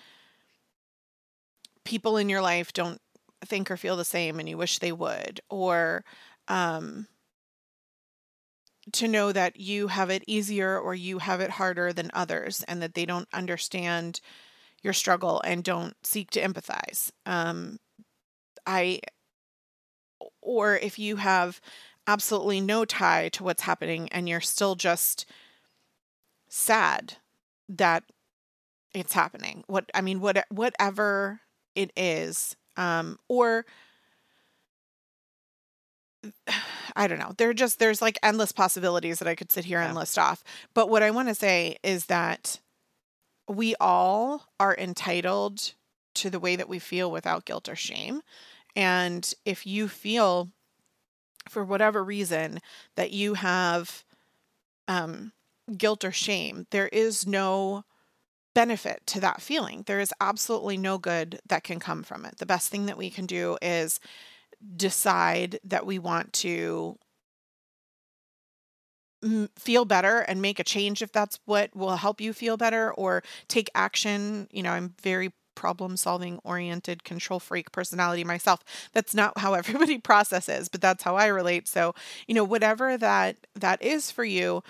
people 1.88 2.18
in 2.18 2.28
your 2.28 2.42
life 2.42 2.74
don't 2.74 3.00
think 3.46 3.70
or 3.70 3.76
feel 3.78 3.96
the 3.96 4.04
same 4.04 4.38
and 4.38 4.46
you 4.46 4.58
wish 4.58 4.78
they 4.78 4.92
would, 4.92 5.40
or 5.48 6.04
um, 6.48 7.06
to 8.92 9.08
know 9.08 9.32
that 9.32 9.58
you 9.58 9.88
have 9.88 10.10
it 10.10 10.22
easier 10.26 10.78
or 10.78 10.94
you 10.94 11.18
have 11.18 11.40
it 11.40 11.48
harder 11.48 11.90
than 11.94 12.10
others 12.12 12.62
and 12.68 12.82
that 12.82 12.92
they 12.92 13.06
don't 13.06 13.26
understand 13.32 14.20
your 14.82 14.92
struggle 14.92 15.40
and 15.46 15.64
don't 15.64 15.94
seek 16.02 16.30
to 16.30 16.42
empathize. 16.42 17.10
Um, 17.24 17.78
I, 18.66 19.00
or 20.42 20.76
if 20.76 20.98
you 20.98 21.16
have 21.16 21.58
absolutely 22.06 22.60
no 22.60 22.84
tie 22.84 23.30
to 23.30 23.44
what's 23.44 23.62
happening 23.62 24.10
and 24.10 24.28
you're 24.28 24.42
still 24.42 24.74
just 24.74 25.24
sad 26.50 27.14
that 27.66 28.04
it's 28.92 29.14
happening. 29.14 29.64
What 29.68 29.86
I 29.94 30.02
mean, 30.02 30.20
what 30.20 30.44
whatever 30.50 31.40
it 31.78 31.92
is, 31.96 32.56
um, 32.76 33.18
or 33.28 33.64
I 36.96 37.06
don't 37.06 37.20
know. 37.20 37.32
There 37.36 37.52
just 37.54 37.78
there's 37.78 38.02
like 38.02 38.18
endless 38.22 38.50
possibilities 38.50 39.20
that 39.20 39.28
I 39.28 39.36
could 39.36 39.52
sit 39.52 39.64
here 39.64 39.80
yeah. 39.80 39.86
and 39.86 39.94
list 39.94 40.18
off. 40.18 40.42
But 40.74 40.88
what 40.88 41.02
I 41.02 41.12
want 41.12 41.28
to 41.28 41.34
say 41.34 41.76
is 41.84 42.06
that 42.06 42.58
we 43.48 43.74
all 43.80 44.48
are 44.58 44.76
entitled 44.76 45.74
to 46.14 46.30
the 46.30 46.40
way 46.40 46.56
that 46.56 46.68
we 46.68 46.80
feel 46.80 47.10
without 47.10 47.44
guilt 47.44 47.68
or 47.68 47.76
shame. 47.76 48.22
And 48.74 49.32
if 49.44 49.66
you 49.66 49.86
feel 49.86 50.48
for 51.48 51.64
whatever 51.64 52.02
reason 52.02 52.58
that 52.96 53.12
you 53.12 53.34
have 53.34 54.04
um, 54.88 55.32
guilt 55.76 56.04
or 56.04 56.12
shame, 56.12 56.66
there 56.70 56.88
is 56.88 57.26
no 57.26 57.84
benefit 58.58 59.06
to 59.06 59.20
that 59.20 59.40
feeling. 59.40 59.84
There 59.86 60.00
is 60.00 60.12
absolutely 60.20 60.76
no 60.76 60.98
good 60.98 61.38
that 61.48 61.62
can 61.62 61.78
come 61.78 62.02
from 62.02 62.24
it. 62.24 62.38
The 62.38 62.44
best 62.44 62.70
thing 62.72 62.86
that 62.86 62.98
we 62.98 63.08
can 63.08 63.24
do 63.24 63.56
is 63.62 64.00
decide 64.76 65.60
that 65.62 65.86
we 65.86 66.00
want 66.00 66.32
to 66.32 66.98
feel 69.56 69.84
better 69.84 70.20
and 70.20 70.40
make 70.40 70.58
a 70.58 70.64
change 70.64 71.02
if 71.02 71.12
that's 71.12 71.38
what 71.44 71.74
will 71.74 71.96
help 71.96 72.20
you 72.20 72.32
feel 72.32 72.56
better 72.56 72.92
or 72.94 73.22
take 73.48 73.70
action. 73.74 74.48
You 74.52 74.62
know, 74.62 74.70
I'm 74.70 74.94
very 75.02 75.32
problem 75.54 75.96
solving 75.96 76.38
oriented 76.44 77.02
control 77.02 77.40
freak 77.40 77.72
personality 77.72 78.22
myself. 78.22 78.60
That's 78.92 79.14
not 79.14 79.38
how 79.38 79.54
everybody 79.62 79.98
processes, 79.98 80.68
but 80.68 80.80
that's 80.80 81.02
how 81.02 81.16
I 81.16 81.26
relate. 81.26 81.66
So, 81.68 81.94
you 82.26 82.34
know, 82.34 82.44
whatever 82.44 82.96
that 82.96 83.36
that 83.56 83.82
is 83.82 84.10
for 84.10 84.24
you, 84.24 84.62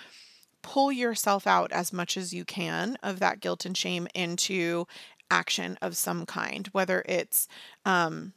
pull 0.69 0.91
yourself 0.91 1.47
out 1.47 1.71
as 1.71 1.91
much 1.91 2.15
as 2.15 2.31
you 2.31 2.45
can 2.45 2.95
of 3.01 3.17
that 3.17 3.39
guilt 3.39 3.65
and 3.65 3.75
shame 3.75 4.07
into 4.13 4.85
action 5.31 5.79
of 5.81 5.97
some 5.97 6.27
kind, 6.27 6.67
whether 6.73 7.03
it's 7.07 7.47
um 7.85 8.33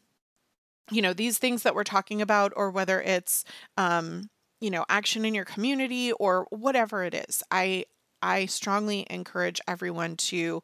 you 0.90 1.00
know, 1.02 1.12
these 1.12 1.38
things 1.38 1.62
that 1.62 1.74
we're 1.74 1.84
talking 1.84 2.22
about 2.22 2.52
or 2.56 2.70
whether 2.70 3.02
it's 3.02 3.44
um 3.76 4.30
you 4.60 4.70
know, 4.70 4.86
action 4.88 5.24
in 5.26 5.34
your 5.34 5.44
community 5.44 6.12
or 6.12 6.46
whatever 6.48 7.04
it 7.04 7.12
is. 7.12 7.42
I 7.50 7.84
I 8.22 8.46
strongly 8.46 9.06
encourage 9.10 9.60
everyone 9.68 10.16
to 10.16 10.62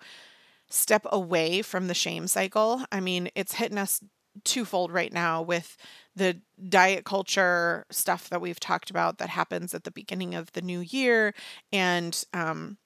step 0.71 1.05
away 1.11 1.61
from 1.61 1.87
the 1.87 1.95
shame 1.95 2.29
cycle. 2.29 2.83
I 2.91 3.01
mean, 3.01 3.29
it's 3.35 3.55
hitting 3.55 3.79
us 3.79 4.01
twofold 4.45 4.93
right 4.93 5.13
now 5.13 5.43
with 5.43 5.77
the 6.15 6.41
diet 6.69 7.05
culture 7.05 7.87
stuff 7.91 8.29
that 8.29 8.41
we've 8.41 8.61
talked 8.61 8.91
about 8.91 9.19
that 9.19 9.29
happens 9.31 9.73
at 9.75 9.85
the 9.85 9.91
beginning 9.91 10.35
of 10.35 10.53
the 10.53 10.63
new 10.63 10.81
year 10.81 11.35
and 11.73 12.25
um, 12.33 12.77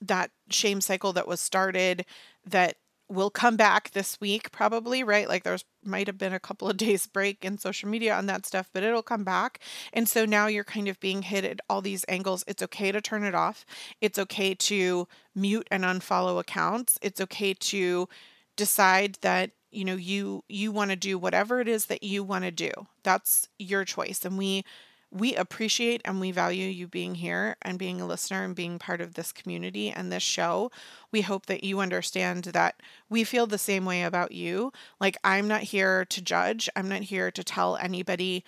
that 0.00 0.30
shame 0.50 0.80
cycle 0.80 1.12
that 1.12 1.28
was 1.28 1.40
started 1.40 2.04
that 2.44 2.76
will 3.08 3.30
come 3.30 3.56
back 3.56 3.90
this 3.90 4.20
week 4.20 4.50
probably 4.52 5.04
right? 5.04 5.28
Like 5.28 5.42
there's 5.42 5.64
might 5.84 6.06
have 6.06 6.18
been 6.18 6.32
a 6.32 6.40
couple 6.40 6.68
of 6.68 6.76
days 6.78 7.06
break 7.06 7.44
in 7.44 7.58
social 7.58 7.88
media 7.88 8.14
on 8.14 8.26
that 8.26 8.46
stuff 8.46 8.70
but 8.72 8.82
it'll 8.82 9.02
come 9.02 9.24
back. 9.24 9.60
And 9.92 10.08
so 10.08 10.24
now 10.24 10.46
you're 10.46 10.64
kind 10.64 10.88
of 10.88 11.00
being 11.00 11.22
hit 11.22 11.44
at 11.44 11.60
all 11.68 11.82
these 11.82 12.04
angles. 12.08 12.44
It's 12.46 12.62
okay 12.62 12.92
to 12.92 13.00
turn 13.00 13.24
it 13.24 13.34
off. 13.34 13.64
It's 14.00 14.18
okay 14.18 14.54
to 14.54 15.08
mute 15.34 15.68
and 15.70 15.84
unfollow 15.84 16.38
accounts. 16.38 16.98
It's 17.02 17.20
okay 17.20 17.54
to 17.54 18.08
decide 18.56 19.18
that 19.22 19.50
you 19.72 19.84
know 19.84 19.96
you 19.96 20.44
you 20.48 20.70
want 20.70 20.90
to 20.90 20.96
do 20.96 21.18
whatever 21.18 21.60
it 21.60 21.68
is 21.68 21.86
that 21.86 22.02
you 22.02 22.22
want 22.22 22.44
to 22.44 22.50
do 22.50 22.70
that's 23.02 23.48
your 23.58 23.84
choice 23.84 24.24
and 24.24 24.38
we 24.38 24.64
we 25.12 25.36
appreciate 25.36 26.00
and 26.06 26.20
we 26.20 26.30
value 26.30 26.66
you 26.66 26.88
being 26.88 27.16
here 27.16 27.56
and 27.60 27.78
being 27.78 28.00
a 28.00 28.06
listener 28.06 28.44
and 28.44 28.56
being 28.56 28.78
part 28.78 29.02
of 29.02 29.12
this 29.12 29.30
community 29.30 29.90
and 29.90 30.10
this 30.10 30.22
show. 30.22 30.70
We 31.10 31.20
hope 31.20 31.46
that 31.46 31.62
you 31.62 31.80
understand 31.80 32.44
that 32.44 32.80
we 33.10 33.22
feel 33.22 33.46
the 33.46 33.58
same 33.58 33.84
way 33.84 34.04
about 34.04 34.32
you. 34.32 34.72
Like, 34.98 35.18
I'm 35.22 35.46
not 35.46 35.64
here 35.64 36.06
to 36.06 36.22
judge, 36.22 36.68
I'm 36.74 36.88
not 36.88 37.02
here 37.02 37.30
to 37.30 37.44
tell 37.44 37.76
anybody 37.76 38.42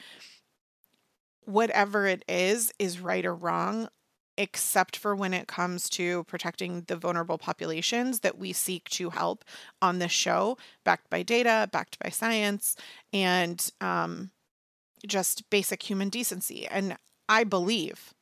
whatever 1.45 2.07
it 2.07 2.25
is 2.27 2.73
is 2.79 2.99
right 2.99 3.27
or 3.27 3.35
wrong 3.35 3.89
except 4.37 4.97
for 4.97 5.15
when 5.15 5.33
it 5.33 5.47
comes 5.47 5.89
to 5.91 6.25
protecting 6.25 6.83
the 6.89 6.97
vulnerable 6.97 7.39
populations 7.39 8.21
that 8.21 8.39
we 8.39 8.53
seek 8.53 8.89
to 8.91 9.11
help 9.11 9.45
on 9.81 9.99
this 9.99 10.13
show, 10.13 10.57
backed 10.85 11.09
by 11.11 11.23
data, 11.23 11.69
backed 11.73 11.99
by 11.99 12.09
science, 12.09 12.77
and 13.13 13.71
um, 13.81 14.31
just 15.07 15.49
basic 15.51 15.83
human 15.83 16.09
decency. 16.09 16.67
And 16.67 16.97
I 17.29 17.45
believe, 17.45 18.13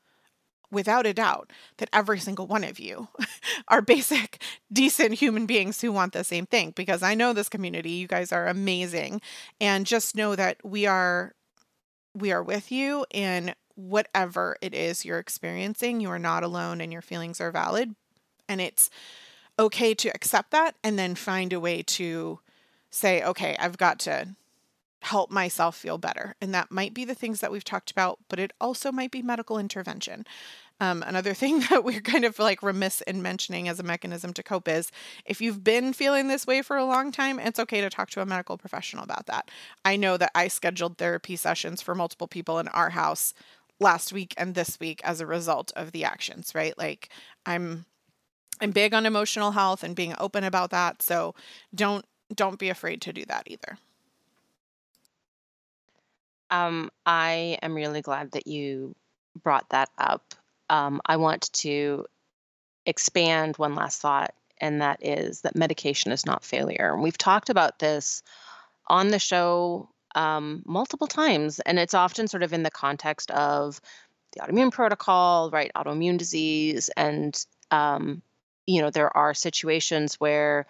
without 0.70 1.06
a 1.06 1.14
doubt, 1.14 1.50
that 1.78 1.90
every 1.92 2.18
single 2.18 2.46
one 2.46 2.64
of 2.64 2.78
you 2.78 3.08
are 3.68 3.82
basic, 3.82 4.42
decent 4.72 5.14
human 5.14 5.46
beings 5.46 5.80
who 5.80 5.92
want 5.92 6.12
the 6.12 6.24
same 6.24 6.46
thing 6.46 6.72
because 6.76 7.02
I 7.02 7.14
know 7.14 7.32
this 7.32 7.48
community. 7.48 7.90
You 7.90 8.06
guys 8.06 8.32
are 8.32 8.48
amazing. 8.48 9.20
And 9.60 9.86
just 9.86 10.16
know 10.16 10.36
that 10.36 10.58
we 10.64 10.86
are 10.86 11.34
we 12.14 12.30
are 12.30 12.42
with 12.42 12.70
you 12.70 13.06
in 13.10 13.54
whatever 13.76 14.56
it 14.60 14.74
is 14.74 15.04
you're 15.04 15.18
experiencing. 15.18 16.00
You 16.00 16.10
are 16.10 16.18
not 16.18 16.42
alone 16.42 16.80
and 16.80 16.92
your 16.92 17.02
feelings 17.02 17.40
are 17.40 17.50
valid. 17.50 17.94
And 18.48 18.60
it's 18.60 18.90
okay 19.58 19.94
to 19.94 20.08
accept 20.08 20.50
that 20.50 20.74
and 20.82 20.98
then 20.98 21.14
find 21.14 21.52
a 21.52 21.60
way 21.60 21.82
to 21.82 22.40
say, 22.90 23.22
okay, 23.22 23.56
I've 23.58 23.78
got 23.78 23.98
to 24.00 24.28
help 25.02 25.30
myself 25.30 25.76
feel 25.76 25.98
better. 25.98 26.36
And 26.40 26.54
that 26.54 26.70
might 26.70 26.94
be 26.94 27.04
the 27.04 27.14
things 27.14 27.40
that 27.40 27.50
we've 27.50 27.64
talked 27.64 27.90
about, 27.90 28.20
but 28.28 28.38
it 28.38 28.52
also 28.60 28.92
might 28.92 29.10
be 29.10 29.20
medical 29.20 29.58
intervention. 29.58 30.24
Um, 30.80 31.02
another 31.06 31.34
thing 31.42 31.60
that 31.70 31.84
we're 31.84 32.00
kind 32.00 32.24
of 32.24 32.38
like 32.38 32.62
remiss 32.62 33.00
in 33.02 33.20
mentioning 33.20 33.68
as 33.68 33.80
a 33.80 33.84
mechanism 33.84 34.32
to 34.34 34.42
cope 34.42 34.68
is 34.68 34.92
if 35.24 35.40
you've 35.40 35.64
been 35.64 35.92
feeling 35.92 36.28
this 36.28 36.46
way 36.46 36.62
for 36.62 36.76
a 36.76 36.84
long 36.84 37.10
time, 37.10 37.40
it's 37.40 37.58
okay 37.58 37.80
to 37.80 37.90
talk 37.90 38.10
to 38.10 38.20
a 38.20 38.26
medical 38.26 38.56
professional 38.56 39.02
about 39.02 39.26
that. 39.26 39.50
I 39.84 39.96
know 39.96 40.16
that 40.16 40.30
I 40.34 40.48
scheduled 40.48 40.98
therapy 40.98 41.34
sessions 41.34 41.82
for 41.82 41.94
multiple 41.94 42.28
people 42.28 42.58
in 42.58 42.68
our 42.68 42.90
house 42.90 43.34
last 43.82 44.12
week 44.12 44.34
and 44.36 44.54
this 44.54 44.78
week 44.80 45.00
as 45.04 45.20
a 45.20 45.26
result 45.26 45.72
of 45.76 45.92
the 45.92 46.04
actions, 46.04 46.54
right? 46.54 46.76
Like 46.78 47.10
I'm 47.44 47.84
I'm 48.60 48.70
big 48.70 48.94
on 48.94 49.06
emotional 49.06 49.50
health 49.50 49.82
and 49.82 49.96
being 49.96 50.14
open 50.18 50.44
about 50.44 50.70
that, 50.70 51.02
so 51.02 51.34
don't 51.74 52.04
don't 52.34 52.58
be 52.58 52.70
afraid 52.70 53.02
to 53.02 53.12
do 53.12 53.24
that 53.26 53.44
either. 53.46 53.78
Um, 56.50 56.90
I 57.06 57.58
am 57.62 57.74
really 57.74 58.02
glad 58.02 58.32
that 58.32 58.46
you 58.46 58.94
brought 59.42 59.68
that 59.70 59.88
up. 59.98 60.34
Um, 60.68 61.00
I 61.06 61.16
want 61.16 61.50
to 61.54 62.04
expand 62.86 63.56
one 63.56 63.74
last 63.74 64.00
thought, 64.00 64.34
and 64.60 64.82
that 64.82 65.04
is 65.04 65.40
that 65.42 65.56
medication 65.56 66.12
is 66.12 66.26
not 66.26 66.44
failure. 66.44 66.92
And 66.92 67.02
we've 67.02 67.18
talked 67.18 67.50
about 67.50 67.78
this 67.78 68.22
on 68.86 69.08
the 69.08 69.18
show 69.18 69.88
um, 70.14 70.62
multiple 70.66 71.06
times, 71.06 71.60
and 71.60 71.78
it's 71.78 71.94
often 71.94 72.28
sort 72.28 72.42
of 72.42 72.52
in 72.52 72.62
the 72.62 72.70
context 72.70 73.30
of 73.30 73.80
the 74.32 74.40
autoimmune 74.40 74.72
protocol, 74.72 75.50
right? 75.50 75.70
Autoimmune 75.76 76.18
disease, 76.18 76.90
and 76.96 77.44
um, 77.70 78.22
you 78.66 78.82
know 78.82 78.90
there 78.90 79.14
are 79.16 79.34
situations 79.34 80.14
where 80.16 80.66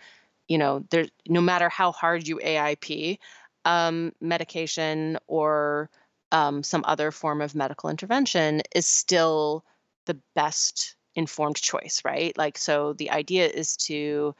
you 0.48 0.58
know 0.58 0.84
there 0.90 1.06
no 1.28 1.40
matter 1.40 1.68
how 1.68 1.92
hard 1.92 2.26
you 2.26 2.38
AIP, 2.38 3.18
um, 3.64 4.12
medication 4.20 5.18
or 5.26 5.90
um, 6.32 6.62
some 6.62 6.84
other 6.86 7.10
form 7.10 7.42
of 7.42 7.54
medical 7.54 7.90
intervention 7.90 8.62
is 8.74 8.86
still 8.86 9.64
the 10.06 10.18
best 10.34 10.96
informed 11.14 11.56
choice, 11.56 12.02
right? 12.04 12.36
Like, 12.36 12.56
so 12.58 12.94
the 12.94 13.10
idea 13.10 13.46
is 13.46 13.76
to 13.88 14.34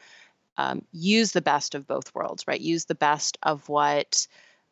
um, 0.56 0.82
use 0.90 1.32
the 1.32 1.42
best 1.42 1.74
of 1.74 1.86
both 1.86 2.14
worlds, 2.14 2.44
right? 2.46 2.60
Use 2.60 2.86
the 2.86 2.94
best 2.94 3.38
of 3.42 3.68
what 3.68 4.26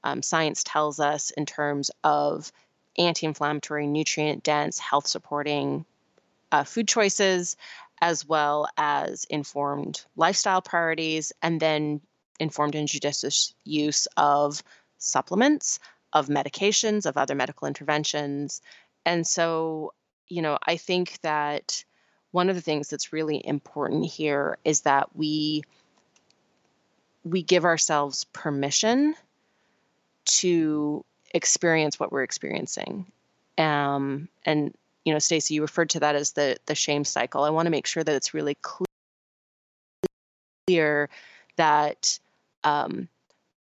um, 0.05 0.23
science 0.23 0.65
tells 0.65 1.01
us 1.01 1.31
in 1.31 1.47
terms 1.47 1.91
of 2.05 2.53
anti 2.99 3.27
inflammatory, 3.27 3.87
nutrient 3.87 4.43
dense, 4.43 4.79
health 4.79 5.07
supporting 5.07 5.85
uh, 6.53 6.65
food 6.65 6.89
choices, 6.89 7.57
as 8.01 8.27
well 8.27 8.69
as 8.77 9.25
informed 9.25 10.05
lifestyle 10.17 10.63
priorities, 10.63 11.33
and 11.43 11.61
then 11.61 12.01
informed 12.39 12.75
and 12.75 12.89
judicious 12.89 13.55
use 13.65 14.09
of 14.17 14.63
supplements, 14.99 15.79
of 16.13 16.29
medications, 16.29 17.07
of 17.07 17.17
other 17.17 17.35
medical 17.35 17.69
interventions. 17.69 18.61
And 19.05 19.27
so, 19.27 19.93
you 20.29 20.43
know, 20.43 20.59
I 20.67 20.77
think 20.77 21.21
that 21.23 21.85
one 22.33 22.49
of 22.49 22.57
the 22.57 22.63
things 22.63 22.89
that's 22.89 23.13
really 23.13 23.45
important 23.45 24.07
here 24.07 24.59
is 24.65 24.83
that 24.83 25.15
we 25.15 25.63
we 27.23 27.43
give 27.43 27.67
ourselves 27.67 28.25
permission 28.25 29.15
to 30.38 31.05
experience 31.33 31.99
what 31.99 32.12
we're 32.12 32.23
experiencing. 32.23 33.07
Um, 33.59 34.29
and 34.45 34.75
you 35.05 35.12
know, 35.12 35.19
Stacy, 35.19 35.55
you 35.55 35.62
referred 35.62 35.90
to 35.90 36.01
that 36.01 36.14
as 36.14 36.33
the 36.33 36.57
the 36.66 36.75
shame 36.75 37.05
cycle. 37.05 37.45
I 37.45 37.51
want 37.51 37.66
to 37.66 37.71
make 37.71 37.87
sure 37.87 38.05
that 38.05 38.14
it's 38.14 38.35
really 38.35 38.57
clear 40.66 41.09
that 41.57 42.19
um, 42.64 43.09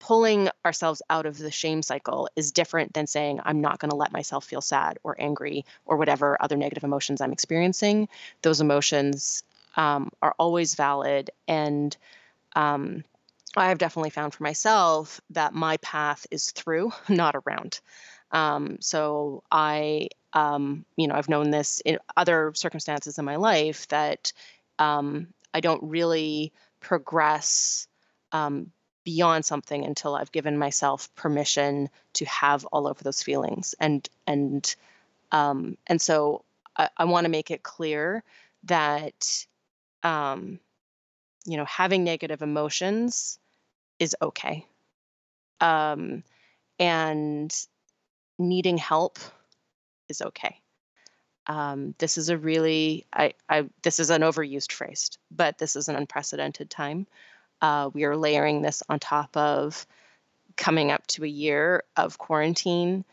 pulling 0.02 0.48
ourselves 0.64 1.00
out 1.10 1.26
of 1.26 1.38
the 1.38 1.50
shame 1.50 1.80
cycle 1.80 2.28
is 2.34 2.50
different 2.50 2.92
than 2.92 3.06
saying, 3.06 3.40
I'm 3.44 3.60
not 3.60 3.78
going 3.78 3.90
to 3.90 3.96
let 3.96 4.12
myself 4.12 4.44
feel 4.44 4.60
sad 4.60 4.98
or 5.04 5.14
angry 5.20 5.64
or 5.86 5.96
whatever 5.96 6.36
other 6.40 6.56
negative 6.56 6.82
emotions 6.82 7.20
I'm 7.20 7.32
experiencing. 7.32 8.08
Those 8.42 8.60
emotions 8.60 9.44
um, 9.76 10.10
are 10.20 10.34
always 10.38 10.74
valid. 10.74 11.30
And 11.46 11.96
um, 12.56 13.04
I 13.56 13.68
have 13.68 13.78
definitely 13.78 14.10
found 14.10 14.34
for 14.34 14.42
myself 14.42 15.20
that 15.30 15.54
my 15.54 15.76
path 15.78 16.26
is 16.30 16.50
through, 16.50 16.92
not 17.08 17.34
around. 17.36 17.80
Um, 18.30 18.78
so 18.80 19.42
I, 19.50 20.08
um, 20.32 20.86
you 20.96 21.06
know, 21.06 21.14
I've 21.14 21.28
known 21.28 21.50
this 21.50 21.80
in 21.84 21.98
other 22.16 22.52
circumstances 22.54 23.18
in 23.18 23.24
my 23.24 23.36
life 23.36 23.86
that 23.88 24.32
um, 24.78 25.28
I 25.52 25.60
don't 25.60 25.82
really 25.82 26.52
progress 26.80 27.86
um, 28.32 28.72
beyond 29.04 29.44
something 29.44 29.84
until 29.84 30.14
I've 30.14 30.32
given 30.32 30.56
myself 30.58 31.14
permission 31.14 31.90
to 32.14 32.24
have 32.24 32.64
all 32.66 32.86
of 32.86 32.98
those 33.02 33.22
feelings. 33.22 33.74
And 33.78 34.08
and 34.26 34.74
um, 35.30 35.76
and 35.86 36.00
so 36.00 36.44
I, 36.76 36.88
I 36.96 37.04
want 37.04 37.24
to 37.24 37.30
make 37.30 37.50
it 37.50 37.62
clear 37.62 38.24
that 38.64 39.46
um, 40.02 40.58
you 41.44 41.56
know 41.56 41.64
having 41.64 42.04
negative 42.04 42.42
emotions 42.42 43.38
is 44.02 44.16
okay, 44.20 44.66
um, 45.60 46.24
and 46.78 47.50
needing 48.38 48.78
help 48.78 49.18
is 50.08 50.20
okay. 50.22 50.54
um, 51.46 51.94
this 51.98 52.18
is 52.18 52.28
a 52.28 52.38
really 52.38 53.06
I, 53.12 53.34
I 53.48 53.68
this 53.82 53.98
is 54.00 54.10
an 54.10 54.22
overused 54.22 54.72
phrase, 54.72 55.10
but 55.30 55.58
this 55.58 55.76
is 55.76 55.88
an 55.88 55.96
unprecedented 55.96 56.70
time. 56.70 57.06
Uh, 57.60 57.90
we 57.92 58.04
are 58.04 58.16
layering 58.16 58.62
this 58.62 58.82
on 58.88 58.98
top 58.98 59.36
of 59.36 59.86
coming 60.56 60.90
up 60.92 61.06
to 61.08 61.24
a 61.24 61.28
year 61.28 61.82
of 61.96 62.18
quarantine. 62.18 63.04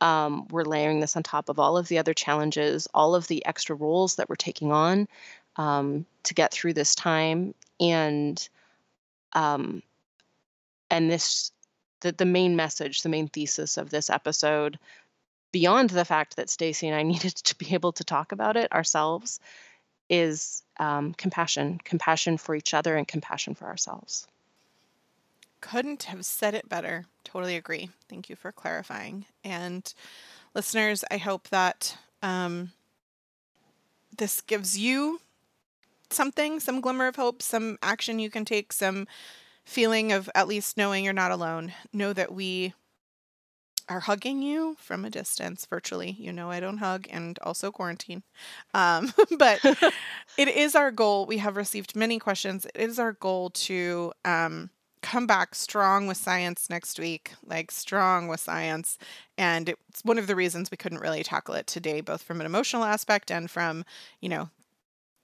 Um, 0.00 0.48
we're 0.50 0.64
layering 0.64 1.00
this 1.00 1.16
on 1.16 1.22
top 1.22 1.48
of 1.48 1.58
all 1.58 1.76
of 1.76 1.88
the 1.88 1.98
other 1.98 2.14
challenges, 2.14 2.88
all 2.92 3.14
of 3.14 3.28
the 3.28 3.44
extra 3.46 3.76
roles 3.76 4.16
that 4.16 4.28
we're 4.28 4.36
taking 4.36 4.72
on 4.72 5.08
um, 5.56 6.06
to 6.24 6.34
get 6.34 6.52
through 6.52 6.74
this 6.74 6.94
time, 6.94 7.54
and 7.80 8.48
um, 9.34 9.82
and 10.92 11.10
this 11.10 11.50
the, 12.02 12.12
the 12.12 12.24
main 12.24 12.54
message, 12.54 13.02
the 13.02 13.08
main 13.08 13.28
thesis 13.28 13.78
of 13.78 13.90
this 13.90 14.10
episode, 14.10 14.78
beyond 15.52 15.90
the 15.90 16.04
fact 16.04 16.36
that 16.36 16.50
Stacy 16.50 16.86
and 16.86 16.96
I 16.96 17.02
needed 17.12 17.34
to 17.34 17.56
be 17.56 17.74
able 17.74 17.92
to 17.92 18.04
talk 18.04 18.30
about 18.30 18.56
it 18.56 18.70
ourselves, 18.72 19.40
is 20.10 20.62
um, 20.78 21.14
compassion, 21.14 21.80
compassion 21.82 22.36
for 22.36 22.54
each 22.54 22.74
other 22.74 22.96
and 22.96 23.08
compassion 23.08 23.54
for 23.54 23.66
ourselves. 23.66 24.26
Couldn't 25.60 26.04
have 26.04 26.26
said 26.26 26.54
it 26.54 26.68
better. 26.68 27.06
Totally 27.24 27.56
agree. 27.56 27.88
Thank 28.08 28.28
you 28.28 28.36
for 28.36 28.52
clarifying. 28.52 29.24
And 29.44 29.92
listeners, 30.54 31.04
I 31.10 31.18
hope 31.18 31.48
that 31.48 31.96
um, 32.20 32.72
this 34.18 34.40
gives 34.40 34.76
you 34.76 35.20
something, 36.10 36.60
some 36.60 36.80
glimmer 36.80 37.06
of 37.06 37.16
hope, 37.16 37.40
some 37.40 37.78
action 37.80 38.18
you 38.18 38.28
can 38.28 38.44
take, 38.44 38.72
some 38.72 39.06
feeling 39.64 40.12
of 40.12 40.30
at 40.34 40.48
least 40.48 40.76
knowing 40.76 41.04
you're 41.04 41.12
not 41.12 41.30
alone. 41.30 41.72
Know 41.92 42.12
that 42.12 42.32
we 42.32 42.74
are 43.88 44.00
hugging 44.00 44.42
you 44.42 44.76
from 44.78 45.04
a 45.04 45.10
distance 45.10 45.66
virtually. 45.66 46.16
You 46.18 46.32
know, 46.32 46.50
I 46.50 46.60
don't 46.60 46.78
hug 46.78 47.06
and 47.10 47.38
also 47.42 47.70
quarantine. 47.70 48.22
Um, 48.74 49.12
but 49.38 49.60
it 50.38 50.48
is 50.48 50.74
our 50.74 50.90
goal. 50.90 51.26
We 51.26 51.38
have 51.38 51.56
received 51.56 51.96
many 51.96 52.18
questions. 52.18 52.66
It 52.66 52.80
is 52.80 52.98
our 52.98 53.12
goal 53.12 53.50
to 53.50 54.12
um, 54.24 54.70
come 55.02 55.26
back 55.26 55.54
strong 55.54 56.06
with 56.06 56.16
science 56.16 56.70
next 56.70 56.98
week, 56.98 57.32
like 57.44 57.70
strong 57.70 58.28
with 58.28 58.40
science. 58.40 58.98
And 59.36 59.68
it's 59.68 60.04
one 60.04 60.18
of 60.18 60.26
the 60.26 60.36
reasons 60.36 60.70
we 60.70 60.76
couldn't 60.76 61.00
really 61.00 61.22
tackle 61.22 61.54
it 61.54 61.66
today, 61.66 62.00
both 62.00 62.22
from 62.22 62.40
an 62.40 62.46
emotional 62.46 62.84
aspect 62.84 63.30
and 63.30 63.50
from, 63.50 63.84
you 64.20 64.28
know, 64.28 64.48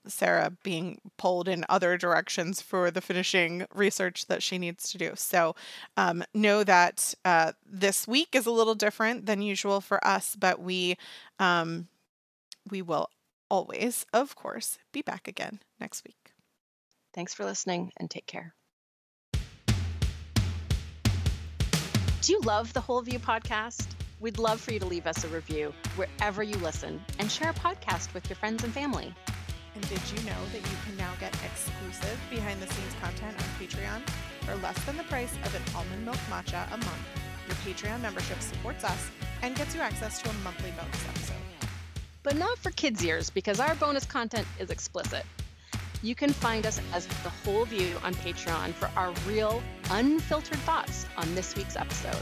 Sarah 0.09 0.51
being 0.63 0.99
pulled 1.17 1.47
in 1.47 1.65
other 1.69 1.97
directions 1.97 2.61
for 2.61 2.91
the 2.91 3.01
finishing 3.01 3.65
research 3.73 4.27
that 4.27 4.43
she 4.43 4.57
needs 4.57 4.91
to 4.91 4.97
do. 4.97 5.11
So, 5.15 5.55
um, 5.97 6.23
know 6.33 6.63
that 6.63 7.13
uh, 7.25 7.53
this 7.65 8.07
week 8.07 8.29
is 8.33 8.45
a 8.45 8.51
little 8.51 8.75
different 8.75 9.25
than 9.25 9.41
usual 9.41 9.81
for 9.81 10.05
us, 10.05 10.35
but 10.35 10.61
we 10.61 10.97
um, 11.39 11.87
we 12.69 12.81
will 12.81 13.09
always, 13.49 14.05
of 14.13 14.35
course, 14.35 14.77
be 14.91 15.01
back 15.01 15.27
again 15.27 15.59
next 15.79 16.03
week. 16.05 16.33
Thanks 17.13 17.33
for 17.33 17.45
listening 17.45 17.91
and 17.97 18.09
take 18.09 18.27
care. 18.27 18.53
Do 22.21 22.33
you 22.33 22.41
love 22.41 22.73
the 22.73 22.81
Whole 22.81 23.01
View 23.01 23.17
podcast? 23.17 23.87
We'd 24.19 24.37
love 24.37 24.59
for 24.59 24.73
you 24.73 24.79
to 24.79 24.85
leave 24.85 25.07
us 25.07 25.23
a 25.23 25.27
review 25.29 25.73
wherever 25.95 26.43
you 26.43 26.55
listen 26.57 27.01
and 27.17 27.31
share 27.31 27.49
a 27.49 27.53
podcast 27.53 28.13
with 28.13 28.29
your 28.29 28.35
friends 28.35 28.63
and 28.63 28.73
family. 28.73 29.15
And 29.75 29.87
did 29.87 30.01
you 30.11 30.25
know 30.25 30.41
that 30.51 30.61
you 30.61 30.77
can 30.85 30.97
now 30.97 31.11
get 31.19 31.33
exclusive 31.45 32.19
behind 32.29 32.61
the 32.61 32.67
scenes 32.67 32.93
content 33.01 33.35
on 33.37 33.45
Patreon 33.59 34.01
for 34.41 34.55
less 34.55 34.83
than 34.85 34.97
the 34.97 35.03
price 35.03 35.33
of 35.45 35.55
an 35.55 35.61
almond 35.75 36.05
milk 36.05 36.19
matcha 36.29 36.65
a 36.67 36.77
month? 36.77 37.07
Your 37.47 37.55
Patreon 37.57 38.01
membership 38.01 38.41
supports 38.41 38.83
us 38.83 39.09
and 39.41 39.55
gets 39.55 39.75
you 39.75 39.81
access 39.81 40.21
to 40.21 40.29
a 40.29 40.33
monthly 40.43 40.71
bonus 40.71 41.07
episode. 41.07 41.35
But 42.23 42.35
not 42.35 42.57
for 42.57 42.71
kids' 42.71 43.03
ears 43.03 43.29
because 43.29 43.59
our 43.59 43.73
bonus 43.75 44.05
content 44.05 44.45
is 44.59 44.69
explicit. 44.69 45.25
You 46.01 46.15
can 46.15 46.31
find 46.31 46.65
us 46.65 46.79
as 46.93 47.07
The 47.07 47.29
Whole 47.29 47.65
View 47.65 47.95
on 48.03 48.13
Patreon 48.15 48.73
for 48.73 48.89
our 48.95 49.13
real, 49.27 49.61
unfiltered 49.89 50.59
thoughts 50.59 51.05
on 51.17 51.33
this 51.35 51.55
week's 51.55 51.75
episode. 51.75 52.21